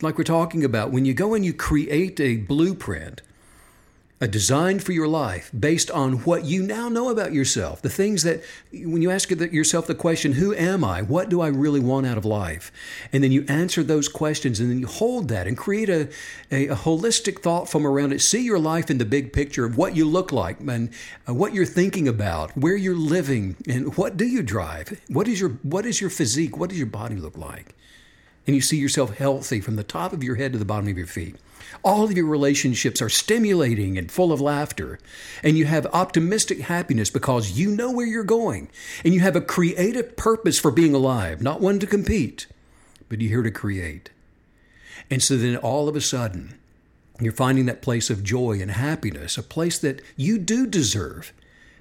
[0.00, 3.22] like we're talking about when you go and you create a blueprint
[4.20, 7.80] a design for your life based on what you now know about yourself.
[7.80, 11.00] The things that, when you ask yourself the question, Who am I?
[11.00, 12.70] What do I really want out of life?
[13.12, 16.08] And then you answer those questions and then you hold that and create a,
[16.50, 18.20] a, a holistic thought from around it.
[18.20, 20.90] See your life in the big picture of what you look like and
[21.26, 25.00] uh, what you're thinking about, where you're living, and what do you drive?
[25.08, 26.58] What is your, what is your physique?
[26.58, 27.74] What does your body look like?
[28.46, 30.98] And you see yourself healthy from the top of your head to the bottom of
[30.98, 31.36] your feet.
[31.82, 34.98] All of your relationships are stimulating and full of laughter.
[35.42, 38.68] And you have optimistic happiness because you know where you're going.
[39.04, 42.46] And you have a creative purpose for being alive, not one to compete,
[43.08, 44.10] but you're here to create.
[45.10, 46.58] And so then all of a sudden,
[47.20, 51.32] you're finding that place of joy and happiness, a place that you do deserve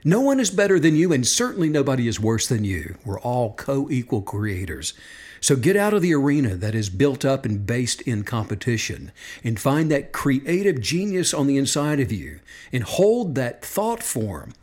[0.04, 2.98] No one is better than you, and certainly nobody is worse than you.
[3.04, 4.94] We're all co equal creators.
[5.42, 9.12] So get out of the arena that is built up and based in competition
[9.44, 12.40] and find that creative genius on the inside of you
[12.72, 14.54] and hold that thought form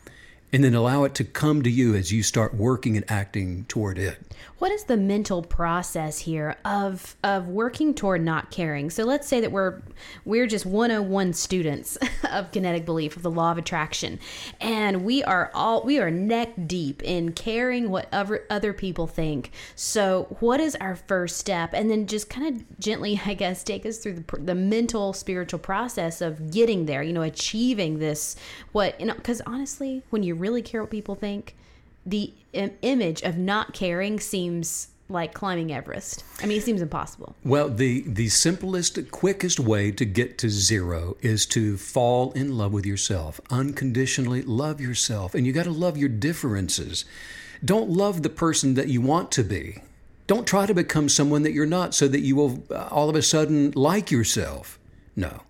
[0.53, 3.99] and then allow it to come to you as you start working and acting toward
[3.99, 4.19] it.
[4.59, 8.91] What is the mental process here of of working toward not caring?
[8.91, 9.83] So let's say that we're
[10.25, 11.99] we're just 101 students
[12.31, 14.19] of kinetic belief of the law of attraction
[14.61, 19.51] and we are all we are neck deep in caring what other other people think.
[19.75, 21.71] So what is our first step?
[21.73, 25.61] And then just kind of gently I guess take us through the, the mental spiritual
[25.61, 28.37] process of getting there, you know, achieving this
[28.73, 31.55] what you know cuz honestly when you really care what people think,
[32.07, 36.25] the Im- image of not caring seems like climbing Everest.
[36.43, 37.37] I mean, it seems impossible.
[37.45, 42.73] Well, the the simplest, quickest way to get to zero is to fall in love
[42.73, 43.41] with yourself.
[43.51, 47.05] Unconditionally love yourself, and you got to love your differences.
[47.65, 49.83] Don't love the person that you want to be.
[50.27, 53.15] Don't try to become someone that you're not so that you will uh, all of
[53.17, 54.79] a sudden like yourself.
[55.15, 55.43] No.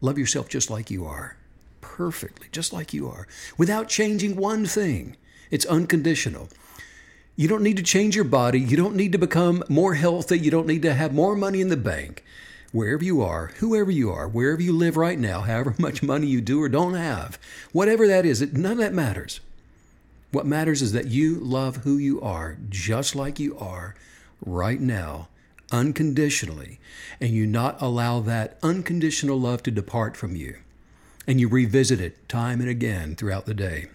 [0.00, 1.36] Love yourself just like you are.
[1.80, 3.26] Perfectly, just like you are,
[3.58, 5.16] without changing one thing.
[5.50, 6.48] It's unconditional.
[7.36, 8.60] You don't need to change your body.
[8.60, 10.38] You don't need to become more healthy.
[10.38, 12.22] You don't need to have more money in the bank.
[12.70, 16.40] Wherever you are, whoever you are, wherever you live right now, however much money you
[16.40, 17.38] do or don't have,
[17.72, 19.40] whatever that is, it, none of that matters.
[20.32, 23.96] What matters is that you love who you are just like you are
[24.44, 25.28] right now,
[25.72, 26.78] unconditionally,
[27.20, 30.58] and you not allow that unconditional love to depart from you.
[31.26, 33.88] And you revisit it time and again throughout the day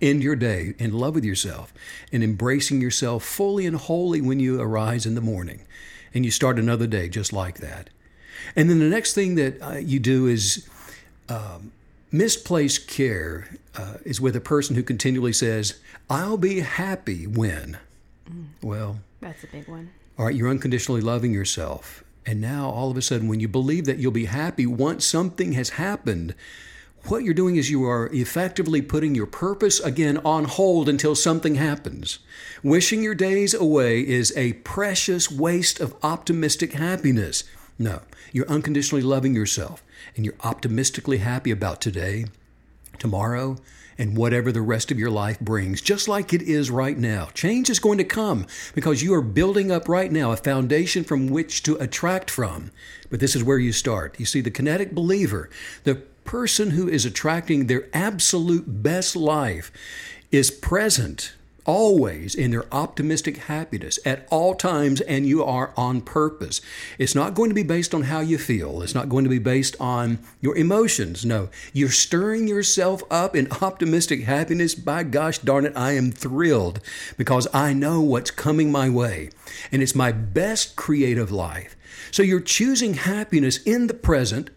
[0.00, 1.72] end your day in love with yourself
[2.12, 5.62] and embracing yourself fully and wholly when you arise in the morning.
[6.12, 7.90] And you start another day just like that.
[8.56, 10.68] And then the next thing that uh, you do is
[11.28, 11.72] um,
[12.10, 17.78] misplaced care uh, is with a person who continually says, I'll be happy when.
[18.28, 18.46] Mm.
[18.62, 19.90] Well, that's a big one.
[20.18, 22.04] All right, you're unconditionally loving yourself.
[22.26, 25.52] And now all of a sudden, when you believe that you'll be happy once something
[25.52, 26.34] has happened,
[27.06, 31.54] what you're doing is you are effectively putting your purpose again on hold until something
[31.54, 32.18] happens.
[32.62, 37.44] Wishing your days away is a precious waste of optimistic happiness.
[37.78, 39.82] No, you're unconditionally loving yourself
[40.14, 42.26] and you're optimistically happy about today,
[42.98, 43.56] tomorrow,
[44.00, 47.26] and whatever the rest of your life brings, just like it is right now.
[47.34, 51.28] Change is going to come because you are building up right now a foundation from
[51.28, 52.70] which to attract from.
[53.10, 54.18] But this is where you start.
[54.18, 55.50] You see, the kinetic believer,
[55.84, 59.72] the person who is attracting their absolute best life
[60.30, 61.32] is present
[61.64, 66.60] always in their optimistic happiness at all times, and you are on purpose.
[67.00, 69.40] It's not going to be based on how you feel, it's not going to be
[69.40, 71.26] based on your emotions.
[71.26, 74.76] No, you're stirring yourself up in optimistic happiness.
[74.76, 76.78] By gosh darn it, I am thrilled
[77.18, 79.30] because I know what's coming my way,
[79.72, 81.74] and it's my best creative life.
[82.12, 84.50] So you're choosing happiness in the present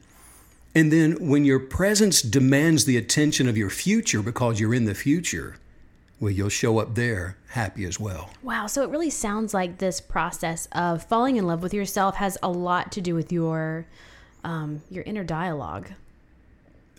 [0.76, 4.96] and then when your presence demands the attention of your future because you're in the
[4.96, 5.58] future,
[6.20, 8.32] well, you'll show up there happy as well.
[8.42, 8.68] Wow.
[8.68, 12.50] So it really sounds like this process of falling in love with yourself has a
[12.50, 13.86] lot to do with your
[14.44, 15.92] um, your inner dialogue.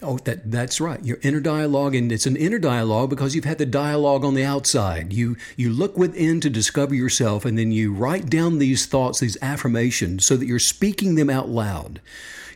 [0.02, 1.02] Oh, that that's right.
[1.04, 4.44] Your inner dialogue, and it's an inner dialogue because you've had the dialogue on the
[4.44, 5.12] outside.
[5.12, 9.38] You you look within to discover yourself, and then you write down these thoughts, these
[9.40, 12.00] affirmations, so that you're speaking them out loud.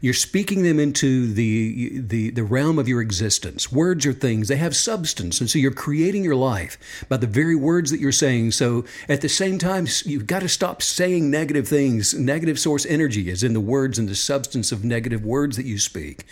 [0.01, 3.73] You're speaking them into the, the, the realm of your existence.
[3.73, 5.41] Words are things, they have substance.
[5.41, 8.53] And so you're creating your life by the very words that you're saying.
[8.53, 12.15] So at the same time, you've got to stop saying negative things.
[12.15, 15.79] Negative source energy is in the words and the substance of negative words that you
[15.79, 16.25] speak.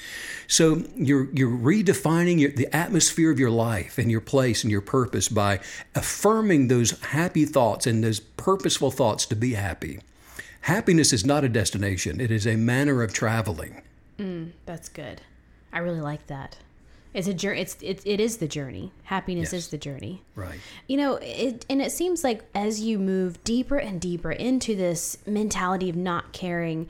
[0.47, 4.81] So you're, you're redefining your, the atmosphere of your life and your place and your
[4.81, 5.61] purpose by
[5.95, 10.01] affirming those happy thoughts and those purposeful thoughts to be happy.
[10.67, 13.83] Happiness is not a destination, it is a manner of traveling.
[14.19, 15.21] Mm, that's good.
[15.73, 16.57] I really like that.
[17.15, 17.61] It's a journey.
[17.61, 18.91] It's it, it is the journey.
[19.05, 19.63] Happiness yes.
[19.63, 20.25] is the journey.
[20.35, 20.59] Right.
[20.89, 25.19] You know, it and it seems like as you move deeper and deeper into this
[25.25, 26.89] mentality of not caring,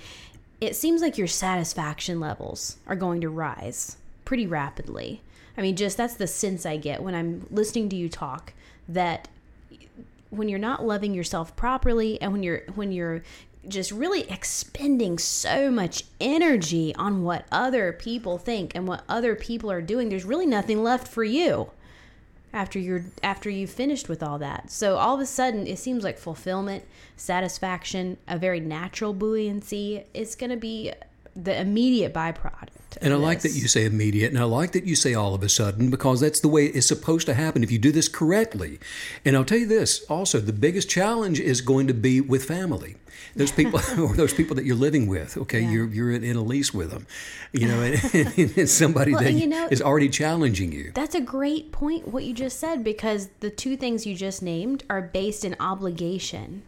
[0.59, 5.21] it seems like your satisfaction levels are going to rise pretty rapidly.
[5.59, 8.55] I mean, just that's the sense I get when I'm listening to you talk
[8.89, 9.29] that
[10.31, 13.23] when you're not loving yourself properly and when you're when you're
[13.69, 19.71] just really expending so much energy on what other people think and what other people
[19.71, 20.09] are doing.
[20.09, 21.71] There's really nothing left for you
[22.53, 24.71] after you're after you've finished with all that.
[24.71, 26.85] So all of a sudden it seems like fulfillment
[27.17, 30.93] satisfaction a very natural buoyancy is going to be
[31.35, 34.97] the immediate byproduct And I like that you say immediate, and I like that you
[34.97, 37.79] say all of a sudden because that's the way it's supposed to happen if you
[37.79, 38.79] do this correctly.
[39.25, 42.97] And I'll tell you this also, the biggest challenge is going to be with family.
[43.35, 45.37] Those people, or those people that you're living with.
[45.37, 45.71] Okay, yeah.
[45.71, 47.07] you're you're in a lease with them,
[47.53, 50.93] you know, and, and, and somebody well, that you know, is already challenging you.
[50.95, 52.09] That's a great point.
[52.09, 56.63] What you just said, because the two things you just named are based in obligation.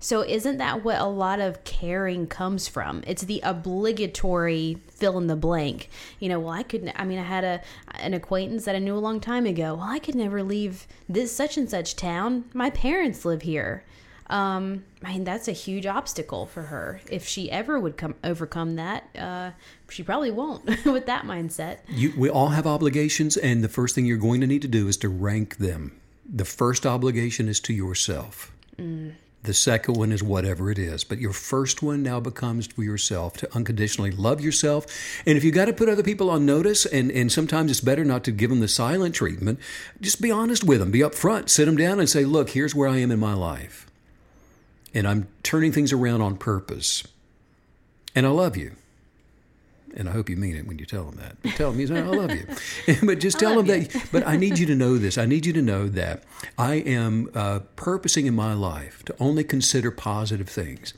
[0.00, 3.04] So isn't that what a lot of caring comes from?
[3.06, 5.90] It's the obligatory fill in the blank.
[6.18, 7.60] You know, well, I couldn't, I mean, I had a
[8.00, 9.74] an acquaintance that I knew a long time ago.
[9.74, 12.46] Well, I could never leave this such and such town.
[12.54, 13.84] My parents live here.
[14.30, 17.00] Um, I mean, that's a huge obstacle for her.
[17.10, 19.50] If she ever would come overcome that, uh,
[19.88, 21.78] she probably won't with that mindset.
[21.88, 24.88] You, we all have obligations, and the first thing you're going to need to do
[24.88, 26.00] is to rank them.
[26.24, 28.52] The first obligation is to yourself.
[29.42, 31.02] The second one is whatever it is.
[31.02, 34.86] But your first one now becomes for yourself to unconditionally love yourself.
[35.24, 38.04] And if you got to put other people on notice, and, and sometimes it's better
[38.04, 39.58] not to give them the silent treatment,
[40.00, 42.88] just be honest with them, be upfront, sit them down and say, look, here's where
[42.88, 43.86] I am in my life.
[44.92, 47.04] And I'm turning things around on purpose.
[48.14, 48.72] And I love you.
[49.96, 51.36] And I hope you mean it when you tell them that.
[51.42, 52.46] But tell them, I love you.
[53.06, 53.84] but just tell them you.
[53.84, 54.08] that.
[54.12, 55.18] But I need you to know this.
[55.18, 56.24] I need you to know that
[56.58, 60.94] I am uh, purposing in my life to only consider positive things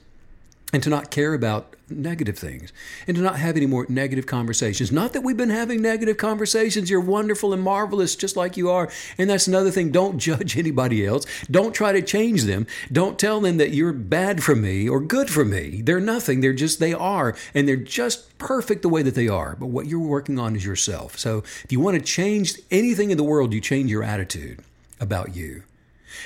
[0.73, 2.73] and to not care about negative things
[3.07, 4.91] and to not have any more negative conversations.
[4.91, 6.89] Not that we've been having negative conversations.
[6.89, 8.91] You're wonderful and marvelous just like you are.
[9.19, 9.91] And that's another thing.
[9.91, 11.27] Don't judge anybody else.
[11.51, 12.67] Don't try to change them.
[12.91, 15.83] Don't tell them that you're bad for me or good for me.
[15.83, 16.41] They're nothing.
[16.41, 17.37] They're just, they are.
[17.55, 19.57] And they're just perfect the way that they are.
[19.57, 21.19] But what you're working on is yourself.
[21.19, 24.61] So if you want to change anything in the world, you change your attitude
[25.01, 25.65] about you.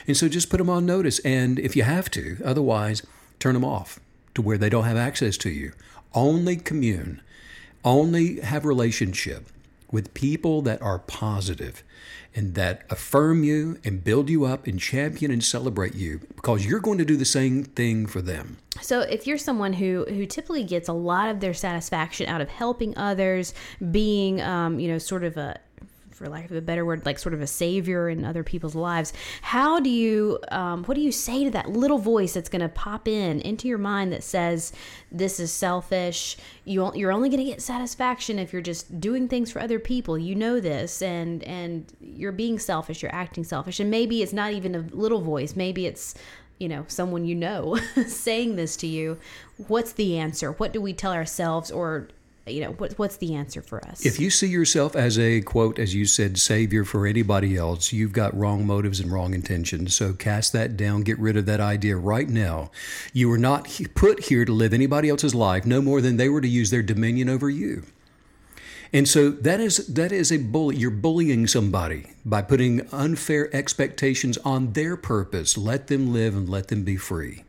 [0.06, 1.18] And so just put them on notice.
[1.20, 3.02] And if you have to, otherwise,
[3.38, 3.98] turn them off
[4.36, 5.72] to where they don't have access to you.
[6.14, 7.20] Only commune,
[7.84, 9.46] only have relationship
[9.90, 11.82] with people that are positive
[12.34, 16.80] and that affirm you and build you up and champion and celebrate you because you're
[16.80, 18.58] going to do the same thing for them.
[18.82, 22.50] So if you're someone who who typically gets a lot of their satisfaction out of
[22.50, 23.54] helping others,
[23.90, 25.58] being um, you know sort of a
[26.16, 29.12] for lack of a better word, like sort of a savior in other people's lives.
[29.42, 32.68] How do you, um, what do you say to that little voice that's going to
[32.68, 34.72] pop in into your mind that says,
[35.12, 36.36] this is selfish.
[36.64, 40.18] You, you're only going to get satisfaction if you're just doing things for other people.
[40.18, 43.02] You know this, and and you're being selfish.
[43.02, 45.56] You're acting selfish, and maybe it's not even a little voice.
[45.56, 46.14] Maybe it's
[46.58, 49.18] you know someone you know saying this to you
[49.68, 52.08] what's the answer what do we tell ourselves or
[52.46, 54.06] you know what, what's the answer for us?
[54.06, 58.12] If you see yourself as a quote as you said savior for anybody else you've
[58.12, 59.94] got wrong motives and wrong intentions.
[59.94, 61.02] So cast that down.
[61.02, 62.70] Get rid of that idea right now.
[63.12, 66.40] You were not put here to live anybody else's life no more than they were
[66.40, 67.84] to use their dominion over you.
[68.92, 70.76] And so that is that is a bully.
[70.76, 75.58] You're bullying somebody by putting unfair expectations on their purpose.
[75.58, 77.42] Let them live and let them be free,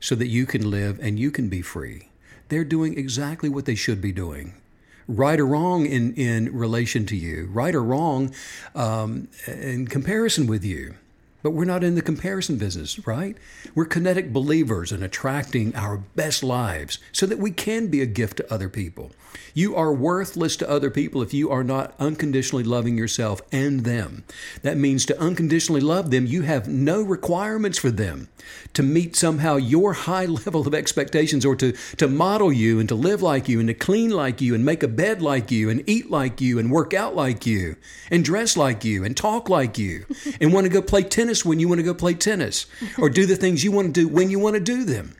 [0.00, 2.08] so that you can live and you can be free
[2.52, 4.52] they're doing exactly what they should be doing.
[5.08, 8.34] Right or wrong in, in relation to you, right or wrong
[8.74, 10.94] um, in comparison with you.
[11.42, 13.36] But we're not in the comparison business, right?
[13.74, 18.36] We're kinetic believers in attracting our best lives so that we can be a gift
[18.38, 19.12] to other people.
[19.54, 24.24] You are worthless to other people if you are not unconditionally loving yourself and them.
[24.62, 28.28] That means to unconditionally love them, you have no requirements for them
[28.74, 32.94] to meet somehow your high level of expectations or to, to model you and to
[32.94, 35.82] live like you and to clean like you and make a bed like you and
[35.86, 37.76] eat like you and work out like you
[38.10, 40.06] and dress like you and talk like you
[40.40, 42.66] and want to go play tennis when you want to go play tennis
[42.98, 45.16] or do the things you want to do when you want to do them.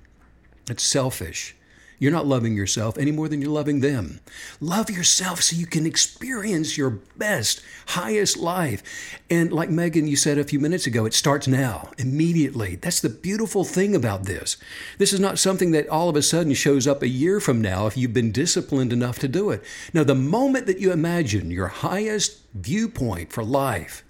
[0.68, 1.56] It's selfish.
[2.02, 4.18] You're not loving yourself any more than you're loving them.
[4.58, 8.82] Love yourself so you can experience your best, highest life.
[9.30, 12.74] And like Megan, you said a few minutes ago, it starts now, immediately.
[12.74, 14.56] That's the beautiful thing about this.
[14.98, 17.86] This is not something that all of a sudden shows up a year from now
[17.86, 19.62] if you've been disciplined enough to do it.
[19.94, 24.02] Now, the moment that you imagine your highest viewpoint for life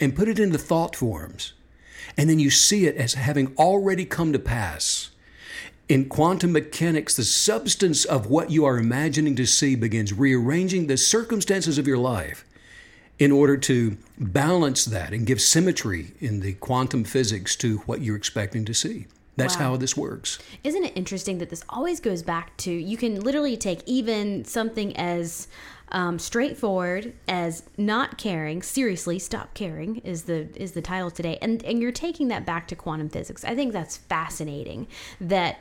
[0.00, 1.52] and put it into thought forms,
[2.16, 5.10] and then you see it as having already come to pass
[5.88, 10.96] in quantum mechanics, the substance of what you are imagining to see begins rearranging the
[10.96, 12.44] circumstances of your life
[13.18, 18.16] in order to balance that and give symmetry in the quantum physics to what you're
[18.16, 19.06] expecting to see.
[19.36, 19.70] That's wow.
[19.70, 20.38] how this works.
[20.62, 24.96] Isn't it interesting that this always goes back to you can literally take even something
[24.96, 25.48] as
[25.92, 31.64] um, straightforward as not caring seriously stop caring is the is the title today and
[31.64, 34.86] and you're taking that back to quantum physics i think that's fascinating
[35.20, 35.58] that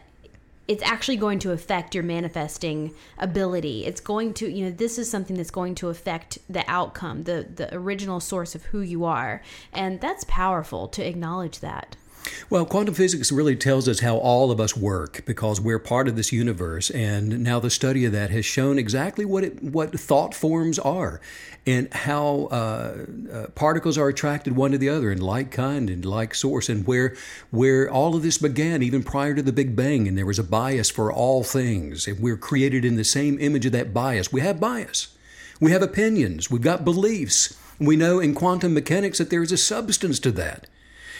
[0.67, 3.85] it's actually going to affect your manifesting ability.
[3.85, 7.47] It's going to, you know, this is something that's going to affect the outcome, the
[7.55, 9.41] the original source of who you are.
[9.71, 11.95] And that's powerful to acknowledge that.
[12.49, 16.15] Well, quantum physics really tells us how all of us work because we're part of
[16.15, 20.33] this universe, and now the study of that has shown exactly what it, what thought
[20.33, 21.19] forms are,
[21.65, 26.05] and how uh, uh, particles are attracted one to the other in like kind and
[26.05, 27.15] like source, and where
[27.51, 30.43] where all of this began even prior to the Big Bang, and there was a
[30.43, 34.31] bias for all things, and we're created in the same image of that bias.
[34.31, 35.15] We have bias,
[35.59, 37.57] we have opinions, we've got beliefs.
[37.79, 40.67] We know in quantum mechanics that there is a substance to that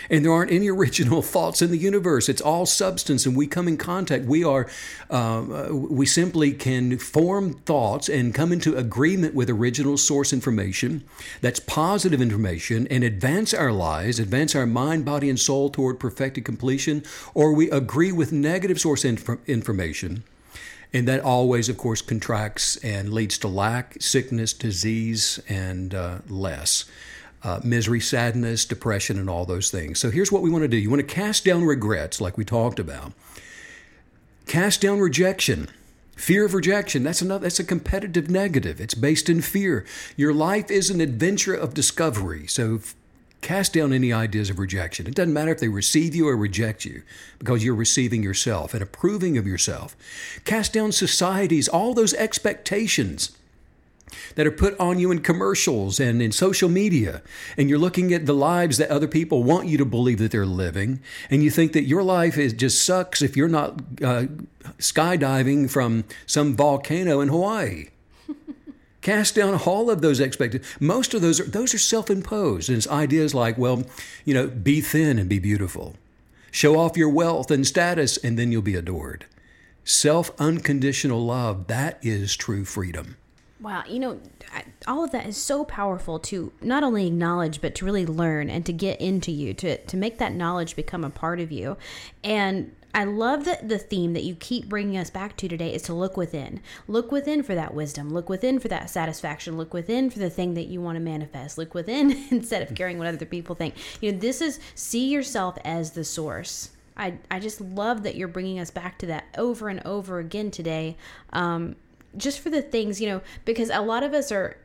[0.10, 2.30] and there aren't any original thoughts in the universe.
[2.30, 4.26] It's all substance, and we come in contact.
[4.26, 4.68] We are,
[5.10, 11.03] uh, we simply can form thoughts and come into agreement with original source information
[11.41, 16.45] that's positive information and advance our lives, advance our mind, body, and soul toward perfected
[16.45, 17.03] completion,
[17.34, 20.24] or we agree with negative source inf- information.
[20.93, 26.86] And that always, of course, contracts and leads to lack, sickness, disease, and uh, less
[27.44, 30.00] uh, misery, sadness, depression, and all those things.
[30.00, 32.46] So here's what we want to do you want to cast down regrets, like we
[32.46, 33.14] talked about,
[34.48, 35.70] cast down rejection.
[36.16, 38.82] Fear of rejection, that's another that's a competitive negative.
[38.82, 39.86] It's based in fear.
[40.16, 42.48] Your life is an adventure of discovery.
[42.48, 42.80] So
[43.42, 45.06] cast down any ideas of rejection.
[45.06, 47.04] It doesn't matter if they receive you or reject you
[47.38, 49.96] because you're receiving yourself and approving of yourself.
[50.44, 53.37] Cast down societies, all those expectations
[54.36, 57.22] that are put on you in commercials and in social media.
[57.58, 60.45] And you're looking at the lives that other people want you to believe that they're
[60.45, 61.01] living.
[61.30, 64.26] And you think that your life is just sucks if you're not uh,
[64.78, 67.88] skydiving from some volcano in Hawaii.
[69.01, 70.68] Cast down all of those expectations.
[70.80, 72.70] Most of those are, those are self imposed.
[72.70, 73.84] And it's ideas like, well,
[74.26, 75.95] you know, be thin and be beautiful.
[76.51, 79.26] Show off your wealth and status, and then you'll be adored.
[79.84, 83.18] Self unconditional love, that is true freedom.
[83.60, 84.20] Wow, you know,
[84.86, 88.64] all of that is so powerful to not only acknowledge but to really learn and
[88.68, 91.76] to get into you to to make that knowledge become a part of you.
[92.24, 95.84] And I love that the theme that you keep bringing us back to today is
[95.84, 96.62] to look within.
[96.88, 98.12] Look within for that wisdom.
[98.12, 99.58] Look within for that satisfaction.
[99.58, 101.58] Look within for the thing that you want to manifest.
[101.58, 103.76] Look within instead of caring what other people think.
[104.01, 106.72] You know, this is see yourself as the source.
[106.95, 110.49] I, I just love that you're bringing us back to that over and over again
[110.49, 110.97] today.
[111.32, 111.76] Um,
[112.18, 114.57] just for the things, you know, because a lot of us are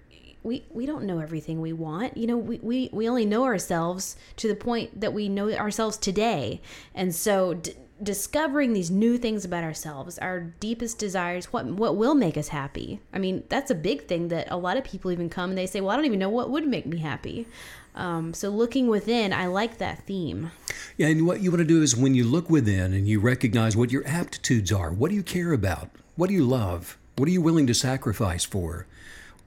[0.42, 2.16] we we don't know everything we want.
[2.16, 5.96] You know, we we, we only know ourselves to the point that we know ourselves
[5.96, 6.60] today.
[6.94, 12.14] And so d- discovering these new things about ourselves, our deepest desires, what what will
[12.14, 13.00] make us happy.
[13.12, 15.66] I mean, that's a big thing that a lot of people even come and they
[15.66, 17.46] say, "Well, I don't even know what would make me happy."
[17.94, 20.50] Um, so looking within, I like that theme.
[20.96, 23.76] Yeah, and what you want to do is when you look within and you recognize
[23.76, 27.32] what your aptitudes are, what do you care about, what do you love, what are
[27.32, 28.86] you willing to sacrifice for?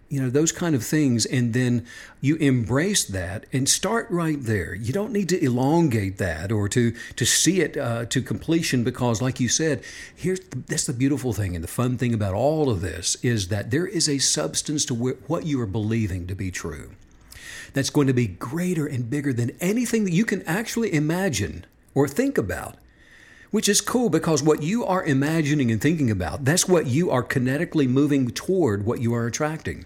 [0.08, 1.26] You know, those kind of things.
[1.26, 1.86] And then
[2.22, 4.76] you embrace that and start right there.
[4.76, 9.22] You don't need to elongate that or to, to see it uh, to completion because,
[9.22, 9.84] like you said,
[10.16, 13.48] here's the, that's the beautiful thing and the fun thing about all of this is
[13.48, 16.92] that there is a substance to wh- what you are believing to be true
[17.74, 22.08] that's going to be greater and bigger than anything that you can actually imagine or
[22.08, 22.78] think about
[23.56, 27.24] which is cool because what you are imagining and thinking about, that's what you are
[27.24, 29.86] kinetically moving toward what you are attracting.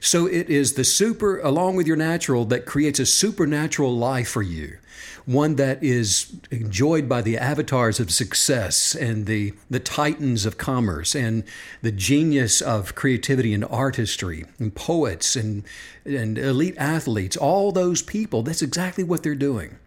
[0.00, 4.42] So it is the super, along with your natural, that creates a supernatural life for
[4.42, 4.76] you.
[5.24, 11.14] One that is enjoyed by the avatars of success and the, the titans of commerce
[11.14, 11.42] and
[11.80, 15.64] the genius of creativity and artistry and poets and,
[16.04, 17.34] and elite athletes.
[17.34, 19.78] All those people, that's exactly what they're doing.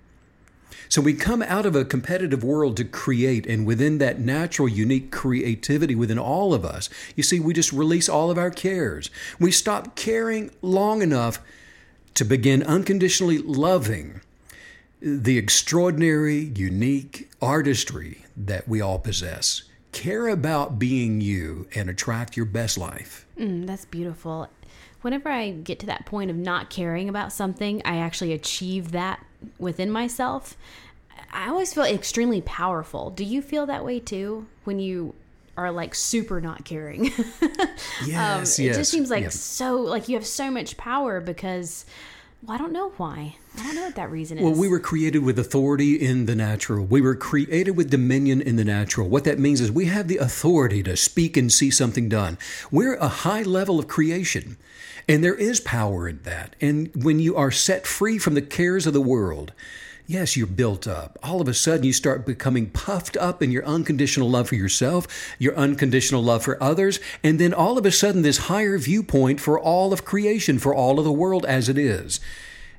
[0.90, 5.12] So we come out of a competitive world to create, and within that natural, unique
[5.12, 9.12] creativity within all of us, you see, we just release all of our cares.
[9.40, 11.40] We stop caring long enough
[12.16, 14.22] to begin unconditionally loving
[15.00, 19.64] the extraordinary, unique artistry that we all possess.
[19.92, 23.28] Care about being you and attract your best life.
[23.38, 24.50] Mm, that's beautiful.
[25.02, 29.26] Whenever I get to that point of not caring about something, I actually achieve that
[29.58, 30.58] within myself,
[31.32, 33.10] I always feel extremely powerful.
[33.10, 35.14] Do you feel that way too when you
[35.58, 37.06] are like super not caring?
[37.06, 37.40] yes,
[38.16, 38.60] um, yes.
[38.60, 41.86] It just seems like so like you have so much power because
[42.42, 43.36] well, I don't know why.
[43.58, 44.44] I don't know what that reason is.
[44.44, 46.86] Well, we were created with authority in the natural.
[46.86, 49.10] We were created with dominion in the natural.
[49.10, 52.38] What that means is we have the authority to speak and see something done.
[52.72, 54.58] We're a high level of creation.
[55.08, 56.56] And there is power in that.
[56.62, 59.54] And when you are set free from the cares of the world,
[60.10, 61.20] Yes, you're built up.
[61.22, 65.06] All of a sudden, you start becoming puffed up in your unconditional love for yourself,
[65.38, 69.60] your unconditional love for others, and then all of a sudden, this higher viewpoint for
[69.60, 72.20] all of creation, for all of the world as it is.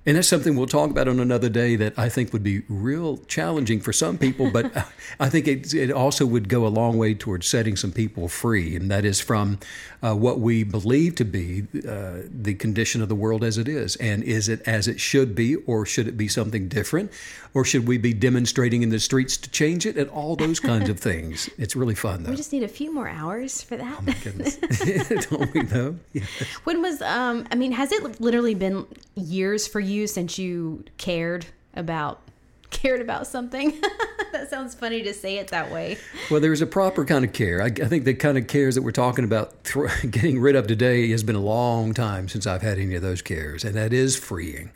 [0.07, 3.19] And that's something we'll talk about on another day that I think would be real
[3.29, 4.73] challenging for some people, but
[5.21, 8.75] I think it, it also would go a long way towards setting some people free.
[8.77, 9.59] And that is from
[10.03, 13.97] uh, what we believe to be uh, the condition of the world as it is.
[13.97, 17.13] And is it as it should be, or should it be something different?
[17.53, 19.97] Or should we be demonstrating in the streets to change it?
[19.97, 21.49] And all those kinds of things.
[21.59, 22.31] It's really fun, though.
[22.31, 23.97] We just need a few more hours for that.
[23.99, 24.57] Oh, my goodness.
[25.29, 25.99] Don't we know?
[26.13, 26.23] Yeah.
[26.65, 31.47] When was, um, I mean, has it literally been years for you since you cared
[31.75, 32.23] about
[32.71, 33.79] cared about something.
[34.33, 35.99] that sounds funny to say it that way.
[36.31, 37.61] Well, there's a proper kind of care.
[37.61, 40.67] I, I think the kind of cares that we're talking about th- getting rid of
[40.67, 43.93] today has been a long time since I've had any of those cares, and that
[43.93, 44.71] is freeing.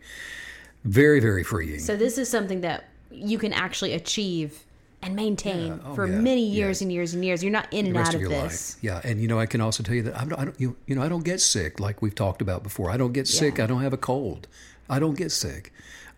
[0.85, 1.81] Very, very freeing.
[1.81, 4.65] So this is something that you can actually achieve
[5.03, 5.77] and maintain Yeah.
[5.87, 6.19] Oh, for yeah.
[6.19, 6.81] many years Yes.
[6.83, 7.43] and years and years.
[7.43, 8.75] You're not in the and out of of this.
[8.77, 8.83] life.
[8.83, 10.95] Yeah, and you know, I can also tell you that I'm, I don't, you, you
[10.95, 12.91] know, I don't get sick like we've talked about before.
[12.91, 13.59] I don't get sick.
[13.59, 13.65] Yeah.
[13.65, 14.47] I don't have a cold.
[14.89, 15.73] I don't get sick.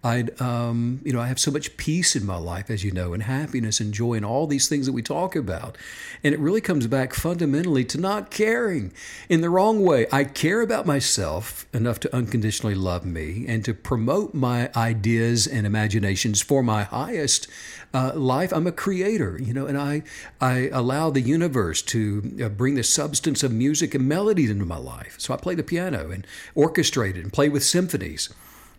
[0.07, 3.12] I, um, you know, I have so much peace in my life, as you know,
[3.12, 5.76] and happiness and joy, and all these things that we talk about.
[6.22, 8.92] And it really comes back fundamentally to not caring
[9.28, 10.07] in the wrong way.
[10.12, 15.66] I care about myself enough to unconditionally love me and to promote my ideas and
[15.66, 17.48] imaginations for my highest
[17.92, 18.52] uh, life.
[18.52, 20.04] I'm a creator, you know, and I
[20.40, 24.76] I allow the universe to uh, bring the substance of music and melodies into my
[24.76, 25.16] life.
[25.18, 28.32] So I play the piano and orchestrate it and play with symphonies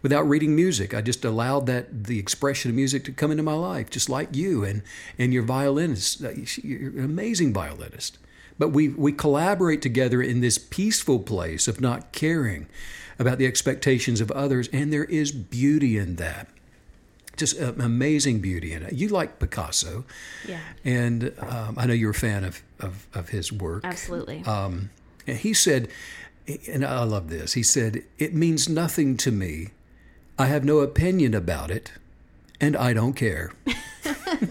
[0.08, 0.94] without reading music.
[0.94, 4.34] I just allowed that the expression of music to come into my life, just like
[4.34, 4.82] you and
[5.18, 6.24] and your violinist.
[6.24, 6.30] Uh,
[6.64, 8.18] You're an amazing violinist.
[8.58, 12.68] But we we collaborate together in this peaceful place of not caring
[13.20, 16.48] about the expectations of others, and there is beauty in that.
[17.36, 18.94] Just uh, amazing beauty in it.
[18.94, 20.06] You like Picasso,
[20.48, 20.60] Yeah.
[20.86, 23.84] and um, I know you're a fan of of, of his work.
[23.84, 24.42] Absolutely.
[24.46, 24.90] Um,
[25.28, 25.90] and he said,
[26.72, 27.54] and I love this.
[27.54, 29.68] He said, "It means nothing to me.
[30.40, 31.94] I have no opinion about it,
[32.60, 33.52] and I don't care."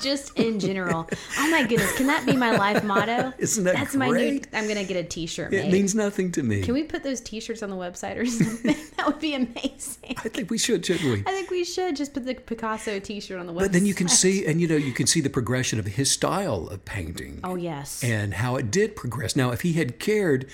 [0.00, 1.08] Just in general.
[1.38, 1.96] Oh my goodness.
[1.96, 3.32] Can that be my life motto?
[3.38, 4.40] Isn't that That's my new?
[4.52, 6.62] I'm gonna get a t shirt It means nothing to me.
[6.62, 8.76] Can we put those t shirts on the website or something?
[8.96, 10.16] that would be amazing.
[10.18, 11.20] I think we should, shouldn't we?
[11.20, 13.60] I think we should just put the Picasso t shirt on the website.
[13.60, 16.10] But then you can see, and you know, you can see the progression of his
[16.10, 17.40] style of painting.
[17.44, 18.02] Oh yes.
[18.02, 19.36] and how it did progress.
[19.36, 20.46] Now, if he had cared,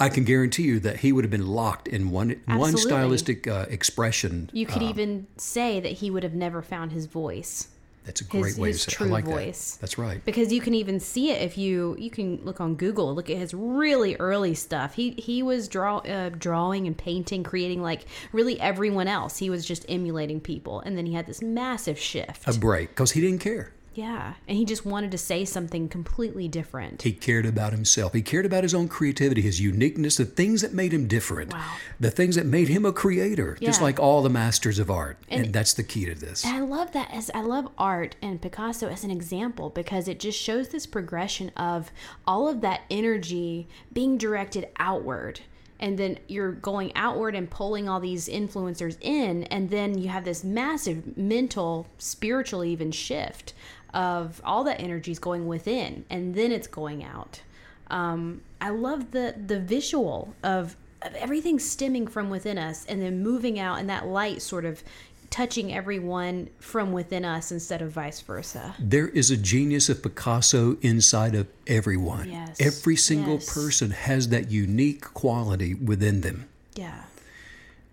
[0.00, 3.66] I can guarantee you that he would have been locked in one one stylistic uh,
[3.68, 4.50] expression.
[4.52, 7.68] you could even say that he would have never found his voice.
[8.06, 8.94] That's a His, great way his to say.
[8.94, 8.96] it.
[8.96, 9.72] true I like voice.
[9.74, 9.80] that.
[9.82, 10.24] That's right.
[10.24, 13.14] because you can even see it if you you can look on Google.
[13.14, 14.94] Look at his really early stuff.
[14.94, 19.36] He he was draw uh, drawing and painting, creating like really everyone else.
[19.36, 22.48] He was just emulating people, and then he had this massive shift.
[22.48, 23.74] A break because he didn't care.
[23.92, 27.02] Yeah, and he just wanted to say something completely different.
[27.02, 28.12] He cared about himself.
[28.12, 31.74] He cared about his own creativity, his uniqueness, the things that made him different, Wow.
[31.98, 35.18] the things that made him a creator, just like all the masters of art.
[35.28, 36.44] And, And- that's the key to this.
[36.44, 40.20] And I love that as I love art and Picasso as an example because it
[40.20, 41.90] just shows this progression of
[42.26, 45.40] all of that energy being directed outward.
[45.80, 50.24] And then you're going outward and pulling all these influencers in, and then you have
[50.24, 53.54] this massive mental, spiritual, even shift
[53.92, 57.42] of all that energy is going within, and then it's going out.
[57.90, 63.22] Um, I love the the visual of, of everything stemming from within us and then
[63.22, 64.84] moving out, and that light sort of
[65.30, 68.74] touching everyone from within us instead of vice versa.
[68.78, 72.28] There is a genius of Picasso inside of everyone.
[72.28, 72.56] Yes.
[72.60, 73.52] Every single Yes.
[73.54, 76.46] person has that unique quality within them.
[76.74, 77.04] Yeah.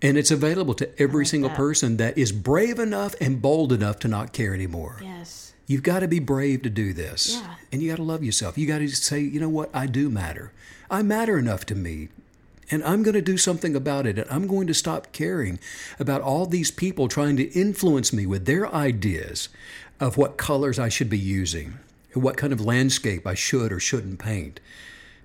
[0.01, 1.57] And it's available to every single that.
[1.57, 4.97] person that is brave enough and bold enough to not care anymore.
[5.01, 5.53] Yes.
[5.67, 7.33] You've got to be brave to do this.
[7.35, 7.55] Yeah.
[7.71, 8.57] And you got to love yourself.
[8.57, 9.69] You got to say, you know what?
[9.73, 10.51] I do matter.
[10.89, 12.09] I matter enough to me.
[12.69, 14.17] And I'm going to do something about it.
[14.17, 15.59] And I'm going to stop caring
[15.99, 19.49] about all these people trying to influence me with their ideas
[19.99, 21.79] of what colors I should be using,
[22.13, 24.59] what kind of landscape I should or shouldn't paint.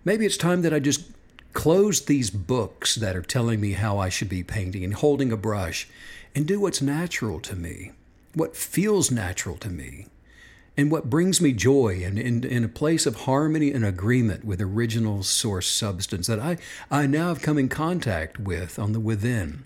[0.04, 1.10] Maybe it's time that I just
[1.52, 5.36] close these books that are telling me how I should be painting and holding a
[5.36, 5.88] brush
[6.34, 7.92] and do what's natural to me,
[8.34, 10.06] what feels natural to me,
[10.76, 15.22] and what brings me joy and in, a place of harmony and agreement with original
[15.22, 16.56] source substance that I,
[16.90, 19.64] I now have come in contact with on the within.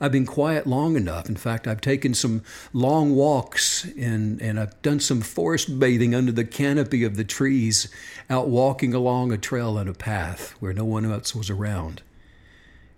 [0.00, 1.28] I've been quiet long enough.
[1.28, 6.32] In fact, I've taken some long walks and, and I've done some forest bathing under
[6.32, 7.88] the canopy of the trees,
[8.28, 12.02] out walking along a trail and a path where no one else was around.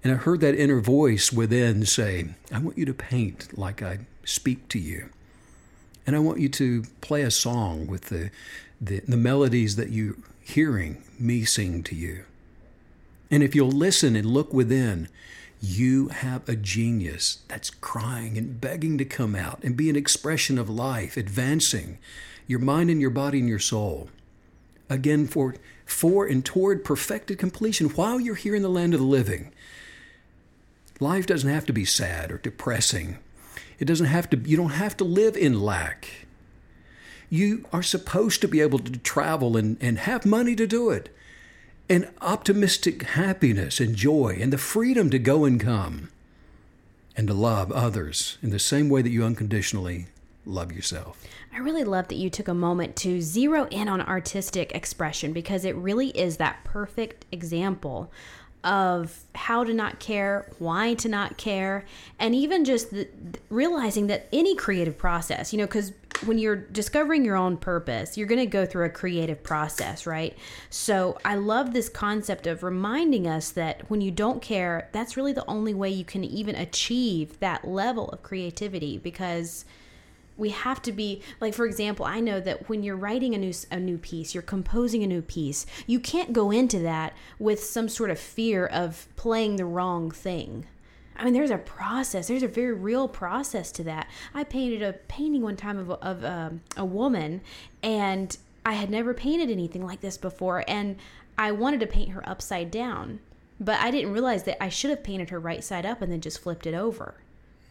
[0.02, 4.00] And I heard that inner voice within say, I want you to paint like I
[4.24, 5.10] speak to you.
[6.06, 8.30] And I want you to play a song with the,
[8.80, 12.24] the, the melodies that you're hearing me sing to you.
[13.30, 15.08] And if you'll listen and look within,
[15.60, 20.58] you have a genius that's crying and begging to come out and be an expression
[20.58, 21.98] of life, advancing
[22.46, 24.10] your mind and your body and your soul.
[24.90, 29.06] Again, for, for and toward perfected completion while you're here in the land of the
[29.06, 29.52] living.
[31.00, 33.18] Life doesn't have to be sad or depressing.
[33.78, 36.26] It doesn't have to, you don't have to live in lack.
[37.30, 41.14] You are supposed to be able to travel and, and have money to do it
[41.88, 46.08] and optimistic happiness and joy and the freedom to go and come
[47.16, 50.06] and to love others in the same way that you unconditionally
[50.46, 51.22] love yourself.
[51.52, 55.64] I really love that you took a moment to zero in on artistic expression because
[55.64, 58.10] it really is that perfect example
[58.64, 61.84] of how to not care, why to not care,
[62.18, 63.08] and even just the,
[63.50, 65.92] realizing that any creative process, you know, because
[66.24, 70.36] when you're discovering your own purpose, you're going to go through a creative process, right?
[70.70, 75.32] So I love this concept of reminding us that when you don't care, that's really
[75.32, 79.64] the only way you can even achieve that level of creativity because
[80.36, 83.52] we have to be like for example i know that when you're writing a new
[83.70, 87.88] a new piece you're composing a new piece you can't go into that with some
[87.88, 90.66] sort of fear of playing the wrong thing
[91.16, 92.26] I mean, there's a process.
[92.26, 94.08] There's a very real process to that.
[94.34, 97.40] I painted a painting one time of, of um, a woman,
[97.84, 100.96] and I had never painted anything like this before, and
[101.38, 103.20] I wanted to paint her upside down,
[103.60, 106.20] but I didn't realize that I should have painted her right side up and then
[106.20, 107.14] just flipped it over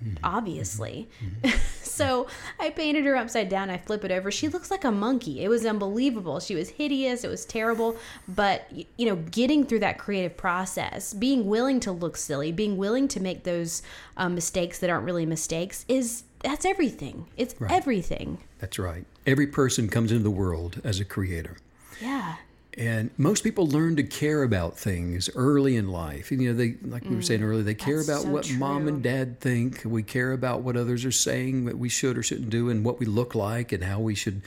[0.04, 0.16] mm-hmm.
[0.24, 1.10] obviously.
[1.22, 1.58] Mm-hmm.
[1.82, 2.28] so
[2.60, 3.70] I painted her upside down.
[3.70, 4.32] I flip it over.
[4.32, 5.44] She looks like a monkey.
[5.44, 6.40] It was unbelievable.
[6.40, 7.24] She was hideous.
[7.24, 7.98] It was terrible.
[8.28, 13.08] But, you know, getting through that creative process, being willing to look silly, being willing
[13.10, 13.84] to make those
[14.18, 17.28] um, mistakes that aren't really mistakes is that's everything.
[17.38, 17.72] It's right.
[17.72, 18.40] everything.
[18.60, 19.06] That's right.
[19.26, 21.58] Every person comes into the world as a creator.
[22.02, 22.36] Yeah.
[22.78, 26.32] And most people learn to care about things early in life.
[26.32, 28.46] And, you know, they like we were saying mm, earlier, they care about so what
[28.46, 28.58] true.
[28.58, 29.84] mom and dad think.
[29.86, 33.00] We care about what others are saying that we should or shouldn't do, and what
[33.00, 34.42] we look like, and how we should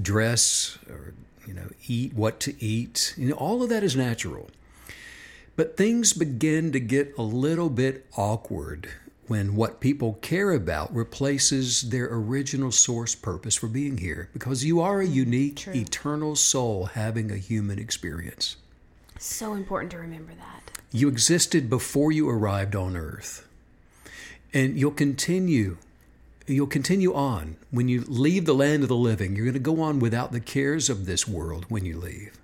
[0.00, 1.14] dress or
[1.46, 3.14] you know eat, what to eat.
[3.16, 4.50] You know, all of that is natural.
[5.54, 8.90] But things begin to get a little bit awkward
[9.30, 14.80] when what people care about replaces their original source purpose for being here because you
[14.80, 15.72] are a mm, unique, True.
[15.72, 18.56] eternal soul having a human experience.
[19.20, 20.72] So important to remember that.
[20.90, 23.46] You existed before you arrived on earth.
[24.52, 25.76] And you'll continue
[26.48, 29.36] you'll continue on when you leave the land of the living.
[29.36, 32.36] You're going to go on without the cares of this world when you leave.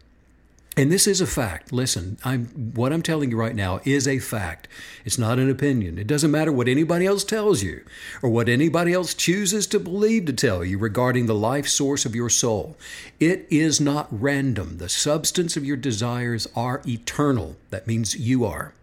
[0.79, 1.73] And this is a fact.
[1.73, 4.69] Listen, I'm what I'm telling you right now is a fact.
[5.07, 5.97] It's not an opinion.
[5.99, 7.83] It doesn't matter what anybody else tells you
[8.23, 12.15] or what anybody else chooses to believe to tell you regarding the life source of
[12.15, 12.77] your soul.
[13.19, 14.77] It is not random.
[14.77, 17.57] The substance of your desires are eternal.
[17.71, 18.75] That means you are.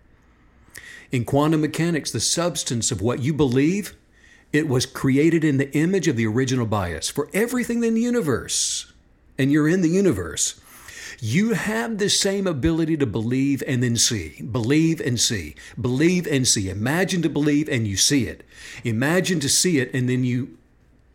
[1.12, 3.96] In quantum mechanics, the substance of what you believe,
[4.52, 8.91] it was created in the image of the original bias for everything in the universe.
[9.38, 10.60] And you're in the universe.
[11.26, 14.41] You have the same ability to believe and then see.
[14.41, 15.55] Believe and see.
[15.80, 16.69] Believe and see.
[16.69, 18.43] Imagine to believe and you see it.
[18.84, 20.57] Imagine to see it and then you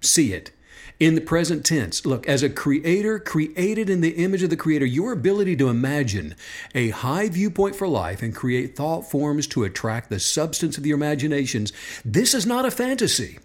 [0.00, 0.50] see it.
[0.98, 4.86] In the present tense, look, as a creator created in the image of the creator,
[4.86, 6.34] your ability to imagine
[6.74, 10.96] a high viewpoint for life and create thought forms to attract the substance of your
[10.96, 11.70] imaginations,
[12.02, 13.40] this is not a fantasy.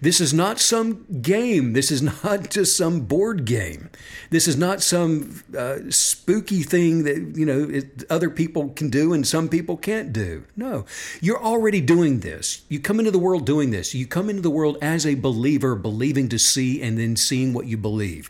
[0.00, 1.72] This is not some game.
[1.72, 3.90] This is not just some board game.
[4.30, 9.12] This is not some uh, spooky thing that you know it, other people can do
[9.12, 10.44] and some people can't do.
[10.56, 10.84] No,
[11.20, 12.62] you're already doing this.
[12.68, 13.94] You come into the world doing this.
[13.94, 17.66] You come into the world as a believer, believing to see and then seeing what
[17.66, 18.28] you believe.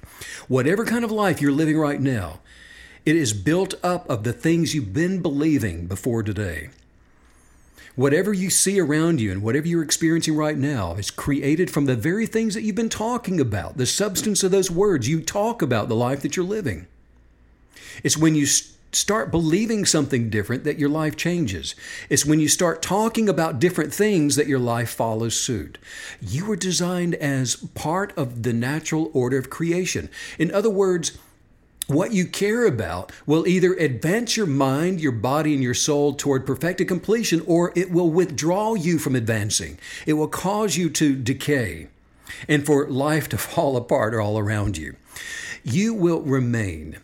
[0.49, 2.41] Whatever kind of life you're living right now,
[3.05, 6.71] it is built up of the things you've been believing before today.
[7.99, 11.96] Whatever you see around you and whatever you're experiencing right now is created from the
[11.96, 15.09] very things that you've been talking about, the substance of those words.
[15.09, 16.86] You talk about the life that you're living.
[18.05, 18.46] It's when you
[18.92, 21.74] start believing something different that your life changes.
[22.09, 25.76] It's when you start talking about different things that your life follows suit.
[26.20, 30.09] You were designed as part of the natural order of creation.
[30.38, 31.18] In other words,
[31.89, 36.47] what you care about will either advance your mind, your body, and your soul toward
[36.47, 39.78] perfected completion, or it will withdraw you from advancing.
[40.07, 41.89] It will cause you to decay
[42.47, 44.97] and for life to fall apart all around you.
[45.64, 46.99] You will remain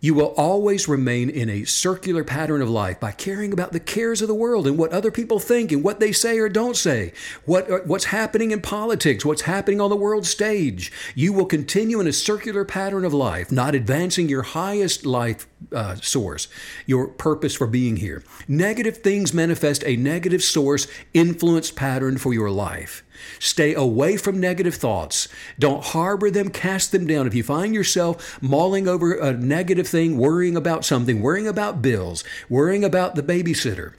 [0.00, 4.22] You will always remain in a circular pattern of life by caring about the cares
[4.22, 7.12] of the world and what other people think and what they say or don't say,
[7.44, 10.90] what, uh, what's happening in politics, what's happening on the world stage.
[11.14, 15.96] You will continue in a circular pattern of life, not advancing your highest life uh,
[15.96, 16.48] source,
[16.86, 18.24] your purpose for being here.
[18.48, 23.04] Negative things manifest a negative source influence pattern for your life.
[23.38, 25.28] Stay away from negative thoughts.
[25.58, 27.26] Don't harbor them, cast them down.
[27.26, 32.24] If you find yourself mulling over a negative thing, worrying about something, worrying about bills,
[32.48, 33.94] worrying about the babysitter,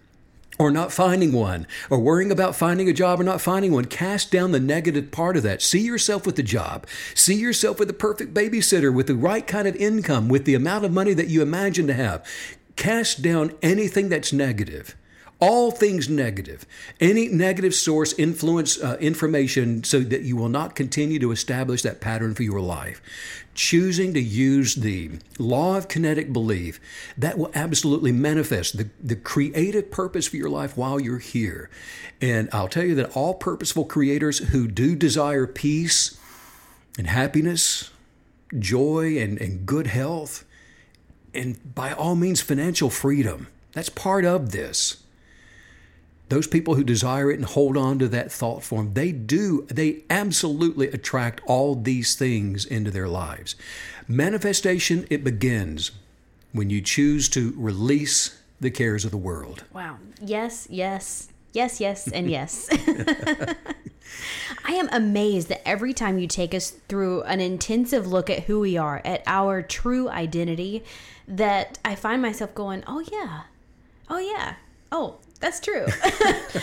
[0.59, 4.31] or not finding one, or worrying about finding a job or not finding one, cast
[4.31, 5.61] down the negative part of that.
[5.61, 6.85] See yourself with the job.
[7.15, 10.85] See yourself with the perfect babysitter, with the right kind of income, with the amount
[10.85, 12.23] of money that you imagine to have.
[12.75, 14.95] Cast down anything that's negative
[15.41, 16.65] all things negative.
[16.99, 21.99] Any negative source influence uh, information so that you will not continue to establish that
[21.99, 23.01] pattern for your life.
[23.55, 26.79] Choosing to use the law of kinetic belief,
[27.17, 31.69] that will absolutely manifest the, the creative purpose for your life while you're here.
[32.21, 36.17] And I'll tell you that all purposeful creators who do desire peace
[36.99, 37.89] and happiness,
[38.57, 40.45] joy and, and good health,
[41.33, 45.00] and by all means, financial freedom, that's part of this
[46.31, 50.03] those people who desire it and hold on to that thought form, they do, they
[50.09, 53.55] absolutely attract all these things into their lives.
[54.07, 55.91] Manifestation, it begins
[56.53, 59.65] when you choose to release the cares of the world.
[59.73, 59.97] Wow.
[60.21, 62.69] Yes, yes, yes, yes, and yes.
[64.65, 68.61] I am amazed that every time you take us through an intensive look at who
[68.61, 70.85] we are, at our true identity,
[71.27, 73.41] that I find myself going, oh, yeah,
[74.09, 74.55] oh, yeah,
[74.93, 75.85] oh, that's true.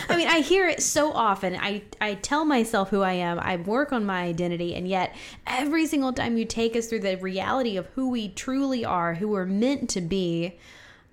[0.09, 1.55] I mean, I hear it so often.
[1.55, 3.37] I, I tell myself who I am.
[3.39, 4.73] I work on my identity.
[4.73, 5.15] And yet,
[5.45, 9.27] every single time you take us through the reality of who we truly are, who
[9.27, 10.57] we're meant to be,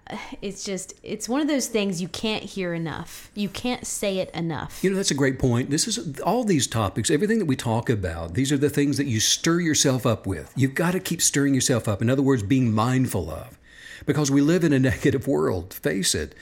[0.09, 3.33] uh, it's just, it's one of those things you can't hear enough.
[3.35, 4.79] You can't say it enough.
[4.85, 5.71] You know, that's a great point.
[5.71, 9.07] This is all these topics, everything that we talk about, these are the things that
[9.07, 10.53] you stir yourself up with.
[10.55, 12.01] You've got to keep stirring yourself up.
[12.01, 13.59] In other words, being mindful of
[14.05, 16.33] because we live in a negative world, face it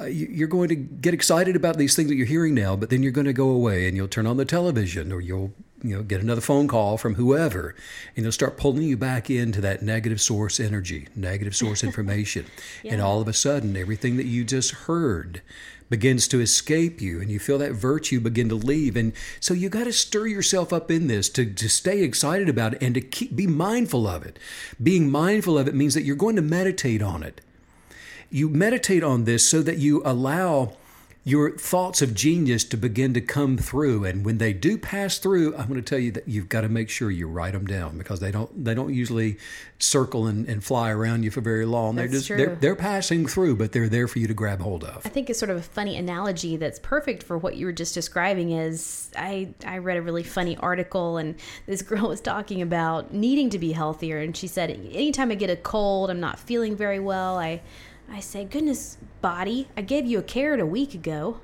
[0.00, 3.02] uh, you're going to get excited about these things that you're hearing now, but then
[3.02, 6.02] you're going to go away and you'll turn on the television or you'll you know
[6.02, 7.74] get another phone call from whoever
[8.16, 12.46] and they'll start pulling you back into that negative source energy negative source information.
[12.82, 12.94] Yeah.
[12.94, 15.42] and all of a sudden everything that you just heard
[15.90, 18.96] begins to escape you and you feel that virtue begin to leave.
[18.96, 22.74] And so you got to stir yourself up in this to, to stay excited about
[22.74, 24.38] it and to keep be mindful of it.
[24.82, 27.40] Being mindful of it means that you're going to meditate on it
[28.30, 30.72] you meditate on this so that you allow
[31.28, 34.02] your thoughts of genius to begin to come through.
[34.06, 36.70] And when they do pass through i'm going to tell you that you've got to
[36.70, 39.36] make sure you write them down because they don't they don't usually
[39.78, 41.96] circle and, and fly around you for very long.
[41.96, 42.28] That's they're just.
[42.28, 45.04] They're, they're passing through but they're there for you to grab hold of.
[45.04, 47.94] I think it's sort of a funny analogy that's perfect for what you were just
[47.94, 51.34] describing is i i read a really funny article and
[51.66, 54.18] this girl was talking about needing to be healthier.
[54.18, 57.38] And she said anytime i get a cold i'm not feeling very well.
[57.38, 57.60] I
[58.10, 61.40] I say, goodness, body, I gave you a carrot a week ago.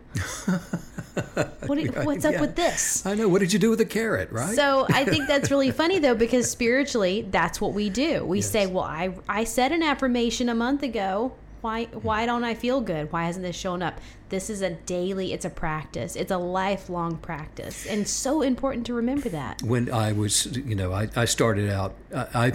[1.67, 2.41] what what's up yeah.
[2.41, 3.05] with this?
[3.05, 3.29] I know.
[3.29, 4.55] What did you do with the carrot, right?
[4.55, 8.25] So I think that's really funny, though, because spiritually, that's what we do.
[8.25, 8.51] We yes.
[8.51, 11.35] say, well, I, I said an affirmation a month ago.
[11.61, 13.11] Why, why don't I feel good?
[13.13, 14.01] Why hasn't this shown up?
[14.35, 16.17] This is a daily, it's a practice.
[16.17, 17.87] It's a lifelong practice.
[17.87, 19.63] And so important to remember that.
[19.63, 22.53] When I was, you know, I, I started out, I,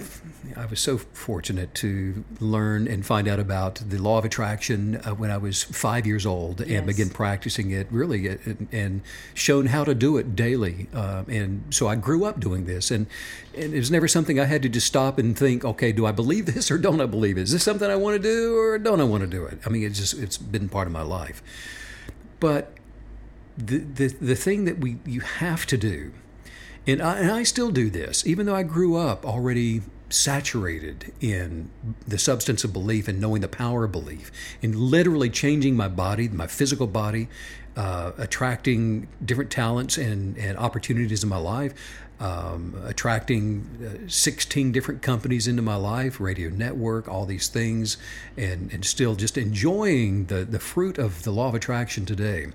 [0.58, 5.12] I was so fortunate to learn and find out about the law of attraction uh,
[5.12, 6.70] when I was five years old yes.
[6.70, 9.02] and begin practicing it really and, and,
[9.34, 10.90] shown how to do it daily.
[10.94, 12.92] Uh, and so I grew up doing this.
[12.92, 13.08] And,
[13.56, 16.12] and it was never something I had to just stop and think, okay, do I
[16.12, 17.44] believe this or don't I believe it?
[17.44, 19.60] Is this something I want to do or don't I want to do it?
[19.66, 21.42] I mean, it's just, it's been part of my life.
[22.40, 22.74] But
[23.58, 26.14] the, the, the thing that we you have to do,
[26.88, 31.70] and I, and I still do this, even though I grew up already saturated in
[32.08, 34.32] the substance of belief and knowing the power of belief,
[34.62, 37.28] in literally changing my body, my physical body,
[37.76, 41.74] uh, attracting different talents and, and opportunities in my life,
[42.20, 47.98] um, attracting uh, 16 different companies into my life, radio network, all these things,
[48.36, 52.48] and, and still just enjoying the, the fruit of the law of attraction today.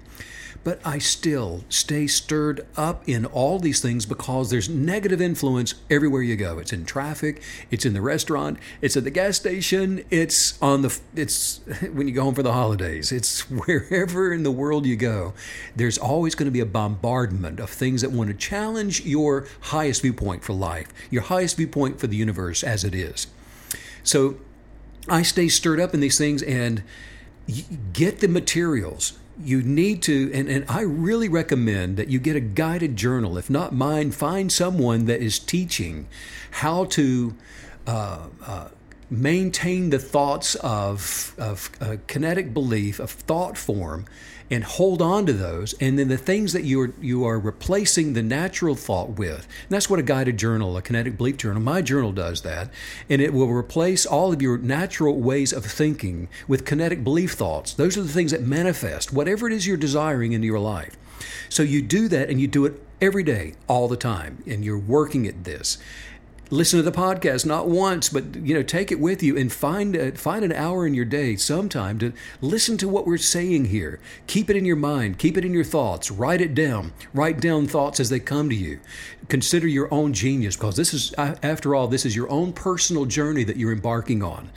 [0.64, 6.22] But I still stay stirred up in all these things because there's negative influence everywhere
[6.22, 6.58] you go.
[6.58, 10.98] It's in traffic, it's in the restaurant, it's at the gas station, it's on the
[11.14, 11.58] it's
[11.92, 13.12] when you go home for the holidays.
[13.12, 15.34] It's wherever in the world you go.
[15.76, 20.00] There's always going to be a bombardment of things that want to challenge your highest
[20.00, 23.26] viewpoint for life, your highest viewpoint for the universe as it is.
[24.02, 24.36] So
[25.08, 26.82] I stay stirred up in these things and
[27.92, 29.18] get the materials.
[29.42, 33.36] You need to, and, and I really recommend that you get a guided journal.
[33.36, 36.06] If not mine, find someone that is teaching
[36.50, 37.34] how to
[37.86, 38.68] uh, uh,
[39.10, 44.06] maintain the thoughts of, of uh, kinetic belief, of thought form,
[44.50, 45.74] and hold on to those.
[45.74, 49.46] And then the things that you are, you are replacing the natural thought with.
[49.62, 52.70] And that's what a guided journal, a kinetic belief journal, my journal does that.
[53.08, 57.74] And it will replace all of your natural ways of thinking with kinetic belief thoughts.
[57.74, 60.96] Those are the things that manifest whatever it is you're desiring into your life.
[61.48, 64.78] So you do that and you do it every day, all the time, and you're
[64.78, 65.78] working at this
[66.54, 69.96] listen to the podcast not once but you know take it with you and find
[69.96, 73.98] a, find an hour in your day sometime to listen to what we're saying here.
[74.26, 75.18] Keep it in your mind.
[75.18, 76.10] Keep it in your thoughts.
[76.10, 76.92] Write it down.
[77.12, 78.78] Write down thoughts as they come to you.
[79.28, 83.42] Consider your own genius because this is after all this is your own personal journey
[83.44, 84.50] that you're embarking on.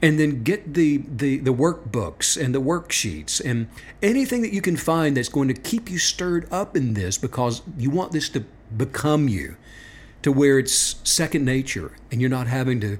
[0.00, 3.68] And then get the the, the workbooks and the worksheets and
[4.02, 7.62] anything that you can find that's going to keep you stirred up in this because
[7.76, 8.44] you want this to
[8.76, 9.56] become you
[10.24, 12.98] to where it's second nature and you're not having to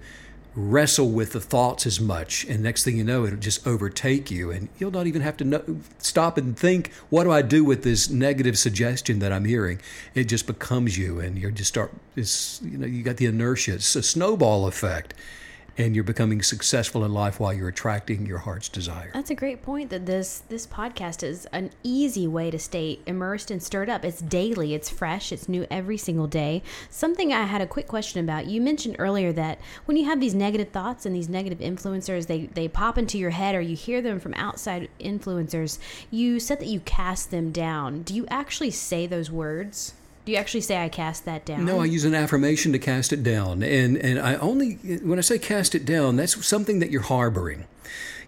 [0.54, 2.44] wrestle with the thoughts as much.
[2.44, 5.44] And next thing you know it'll just overtake you and you'll not even have to
[5.44, 5.64] know,
[5.98, 9.80] stop and think what do i do with this negative suggestion that i'm hearing?
[10.14, 13.74] It just becomes you and you just start it's you know you got the inertia.
[13.74, 15.14] It's a snowball effect
[15.76, 19.10] and you're becoming successful in life while you're attracting your heart's desire.
[19.12, 23.50] That's a great point that this this podcast is an easy way to stay immersed
[23.50, 24.04] and stirred up.
[24.04, 26.62] It's daily, it's fresh, it's new every single day.
[26.90, 28.46] Something I had a quick question about.
[28.46, 32.46] You mentioned earlier that when you have these negative thoughts and these negative influencers, they
[32.46, 35.78] they pop into your head or you hear them from outside influencers,
[36.10, 38.02] you said that you cast them down.
[38.02, 39.94] Do you actually say those words?
[40.24, 41.66] Do you actually say I cast that down?
[41.66, 43.62] No, I use an affirmation to cast it down.
[43.62, 47.66] And and I only when I say cast it down, that's something that you're harboring.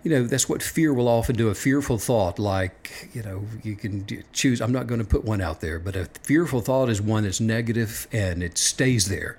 [0.03, 1.49] You know, that's what fear will often do.
[1.49, 4.61] A fearful thought, like you know, you can choose.
[4.61, 7.41] I'm not going to put one out there, but a fearful thought is one that's
[7.41, 9.37] negative and it stays there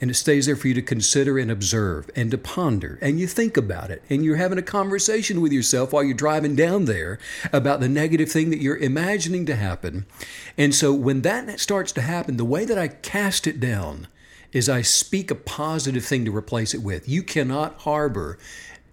[0.00, 2.98] and it stays there for you to consider and observe and to ponder.
[3.00, 4.02] And you think about it.
[4.08, 7.18] And you're having a conversation with yourself while you're driving down there
[7.52, 10.06] about the negative thing that you're imagining to happen.
[10.56, 14.06] And so when that starts to happen the way that i cast it down
[14.52, 17.08] is i speak a positive thing to replace it with.
[17.08, 18.38] You cannot harbor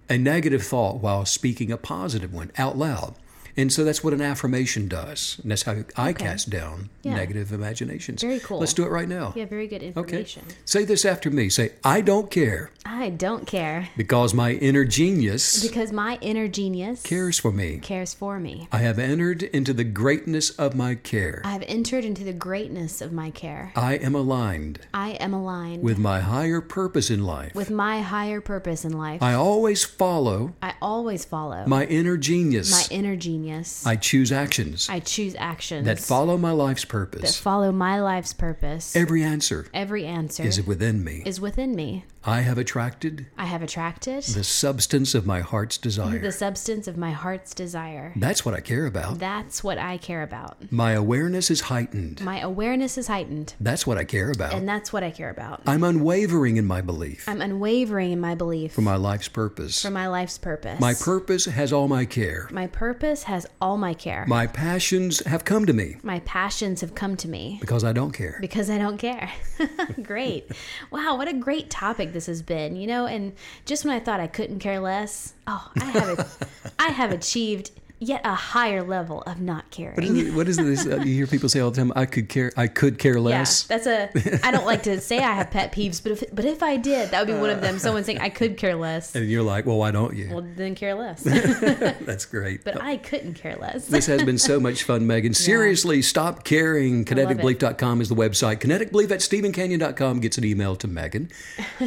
[0.09, 3.15] a negative thought while speaking a positive one out loud
[3.57, 5.39] and so that's what an affirmation does.
[5.41, 6.25] And that's how I okay.
[6.25, 7.15] cast down yeah.
[7.15, 8.21] negative imaginations.
[8.21, 8.59] Very cool.
[8.59, 9.33] Let's do it right now.
[9.35, 10.43] Yeah, very good information.
[10.45, 10.55] Okay.
[10.65, 11.49] Say this after me.
[11.49, 12.71] Say, I don't care.
[12.85, 13.89] I don't care.
[13.95, 15.65] Because my inner genius.
[15.65, 17.01] Because my inner genius.
[17.03, 17.79] Cares for me.
[17.79, 18.67] Cares for me.
[18.71, 21.41] I have entered into the greatness of my care.
[21.45, 23.71] I have entered into the greatness of my care.
[23.75, 24.79] I am aligned.
[24.93, 25.81] I am aligned.
[25.81, 27.55] With my higher purpose in life.
[27.55, 29.23] With my higher purpose in life.
[29.23, 30.53] I always follow.
[30.61, 31.65] I always follow.
[31.67, 32.71] My inner genius.
[32.71, 33.85] My inner genius genius.
[33.85, 34.87] I choose actions.
[34.89, 37.21] I choose actions that follow my life's purpose.
[37.21, 38.95] That follow my life's purpose.
[38.95, 39.67] Every answer.
[39.73, 41.23] Every answer is within me.
[41.25, 42.05] Is within me.
[42.27, 43.27] I have attracted.
[43.37, 44.23] I have attracted.
[44.23, 46.17] The substance of my heart's desire.
[46.17, 48.13] The substance of my heart's desire.
[48.15, 49.19] That's what I care about.
[49.19, 50.71] That's what I care about.
[50.71, 52.21] My awareness is heightened.
[52.21, 53.53] My awareness is heightened.
[53.59, 54.53] That's what I care about.
[54.53, 55.61] And that's what I care about.
[55.67, 57.29] I'm unwavering in my belief.
[57.29, 58.73] I'm unwavering in my belief.
[58.73, 59.83] For my life's purpose.
[59.83, 60.79] For my life's purpose.
[60.79, 62.49] My purpose has all my care.
[62.51, 64.25] My purpose has all my care.
[64.27, 65.97] My passions have come to me.
[66.03, 67.57] My passions have come to me.
[67.59, 68.37] Because I don't care.
[68.39, 69.31] Because I don't care.
[70.03, 70.49] great.
[70.91, 73.33] wow, what a great topic this has been, you know, and
[73.65, 76.47] just when I thought I couldn't care less, oh, I have
[76.79, 79.95] I have achieved yet a higher level of not caring.
[79.95, 80.85] What is, it, what is this?
[80.85, 83.67] Uh, you hear people say all the time, "I could care, I could care less."
[83.69, 84.45] Yeah, that's a.
[84.45, 87.11] I don't like to say I have pet peeves, but if but if I did,
[87.11, 87.79] that would be one of them.
[87.79, 90.75] Someone saying I could care less, and you're like, "Well, why don't you?" Well, then
[90.75, 91.21] care less.
[91.23, 92.63] that's great.
[92.63, 93.87] But I couldn't care less.
[93.87, 95.33] this has been so much fun, Megan.
[95.33, 96.01] Seriously, yeah.
[96.03, 97.05] stop caring.
[97.05, 98.57] KineticBelief.com is the website.
[98.57, 101.29] KineticBelief at StephenCanyon.com gets an email to Megan.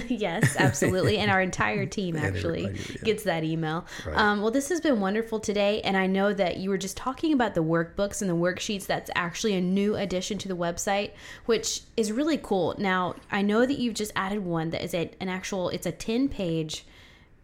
[0.09, 3.03] yes, absolutely, and our entire team actually yeah.
[3.05, 3.87] gets that email.
[4.07, 4.17] Right.
[4.17, 7.33] Um, well, this has been wonderful today, and I know that you were just talking
[7.33, 8.87] about the workbooks and the worksheets.
[8.87, 11.13] That's actually a new addition to the website,
[11.47, 12.75] which is really cool.
[12.79, 15.93] Now, I know that you've just added one that is a, an actual, it's a
[15.93, 16.85] 10 page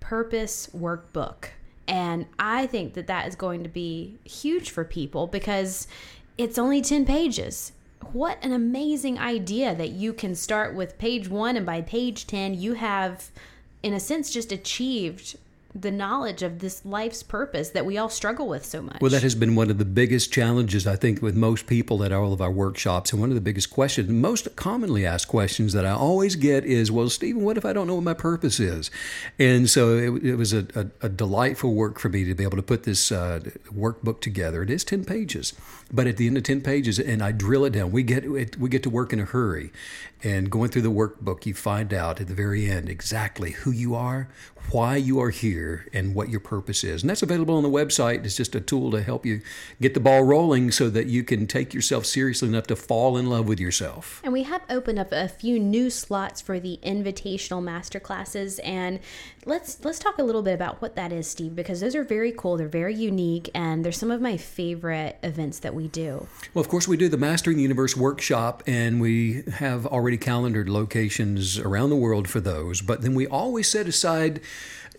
[0.00, 1.46] purpose workbook.
[1.86, 5.86] And I think that that is going to be huge for people because
[6.38, 7.72] it's only 10 pages.
[8.12, 12.54] What an amazing idea that you can start with page one, and by page 10,
[12.54, 13.30] you have,
[13.82, 15.36] in a sense, just achieved
[15.74, 19.00] the knowledge of this life's purpose that we all struggle with so much.
[19.00, 22.12] Well, that has been one of the biggest challenges, I think, with most people at
[22.12, 23.12] all of our workshops.
[23.12, 26.92] And one of the biggest questions, most commonly asked questions that I always get is,
[26.92, 28.90] Well, Stephen, what if I don't know what my purpose is?
[29.38, 32.56] And so it, it was a, a, a, delightful work for me to be able
[32.56, 33.40] to put this uh,
[33.72, 34.62] workbook together.
[34.62, 35.54] It is 10 pages,
[35.92, 38.68] but at the end of 10 pages, and I drill it down, we get, we
[38.68, 39.72] get to work in a hurry.
[40.22, 43.94] And going through the workbook, you find out at the very end exactly who you
[43.94, 44.28] are,
[44.70, 47.02] why you are here, and what your purpose is.
[47.02, 48.24] And that's available on the website.
[48.24, 49.40] It's just a tool to help you
[49.80, 53.28] get the ball rolling so that you can take yourself seriously enough to fall in
[53.28, 54.20] love with yourself.
[54.24, 58.58] And we have opened up a few new slots for the invitational master classes.
[58.60, 59.00] And
[59.44, 62.32] let's let's talk a little bit about what that is, Steve, because those are very
[62.32, 62.56] cool.
[62.56, 66.26] They're very unique, and they're some of my favorite events that we do.
[66.52, 70.68] Well, of course, we do the Mastering the Universe workshop, and we have already calendared
[70.68, 72.80] locations around the world for those.
[72.80, 74.40] But then we always set aside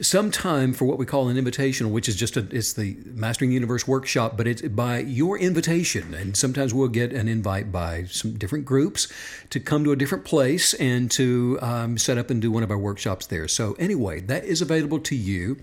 [0.01, 3.49] some time for what we call an invitational, which is just a, it's the Mastering
[3.49, 6.13] the Universe workshop, but it's by your invitation.
[6.13, 9.07] And sometimes we'll get an invite by some different groups
[9.49, 12.71] to come to a different place and to um, set up and do one of
[12.71, 13.47] our workshops there.
[13.47, 15.57] So anyway, that is available to you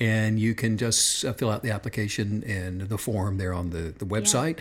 [0.00, 3.94] and you can just uh, fill out the application and the form there on the,
[3.98, 4.58] the website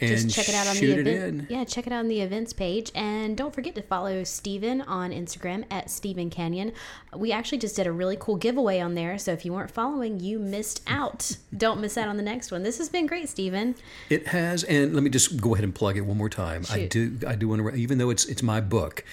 [0.00, 0.08] yeah.
[0.08, 1.50] and just check it out on the event.
[1.50, 5.10] Yeah, check it out on the events page, and don't forget to follow Stephen on
[5.10, 6.72] Instagram at Stephen Canyon.
[7.14, 10.20] We actually just did a really cool giveaway on there, so if you weren't following,
[10.20, 11.36] you missed out.
[11.56, 12.62] don't miss out on the next one.
[12.62, 13.74] This has been great, Stephen.
[14.10, 16.64] It has, and let me just go ahead and plug it one more time.
[16.64, 16.74] Shoot.
[16.74, 19.04] I do, I do want to, even though it's it's my book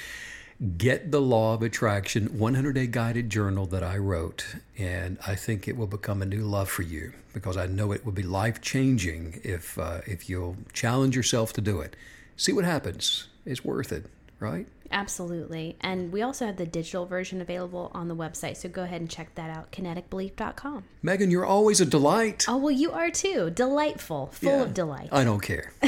[0.63, 4.55] get the Law of Attraction 100 Day Guided Journal that I wrote.
[4.77, 8.05] And I think it will become a new love for you because I know it
[8.05, 11.95] will be life changing if, uh, if you'll challenge yourself to do it.
[12.37, 13.27] See what happens.
[13.45, 14.05] It's worth it,
[14.39, 14.65] right?
[14.89, 15.75] Absolutely.
[15.81, 18.57] And we also have the digital version available on the website.
[18.57, 20.83] So go ahead and check that out kineticbelief.com.
[21.01, 22.45] Megan, you're always a delight.
[22.47, 23.49] Oh, well, you are too.
[23.49, 25.09] Delightful, full yeah, of delight.
[25.11, 25.73] I don't care.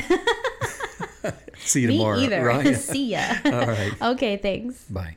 [1.59, 2.19] See you Me tomorrow.
[2.19, 2.43] Either.
[2.43, 2.75] Right?
[2.77, 3.25] See ya.
[3.45, 3.93] All right.
[4.01, 4.83] Okay, thanks.
[4.85, 5.15] Bye.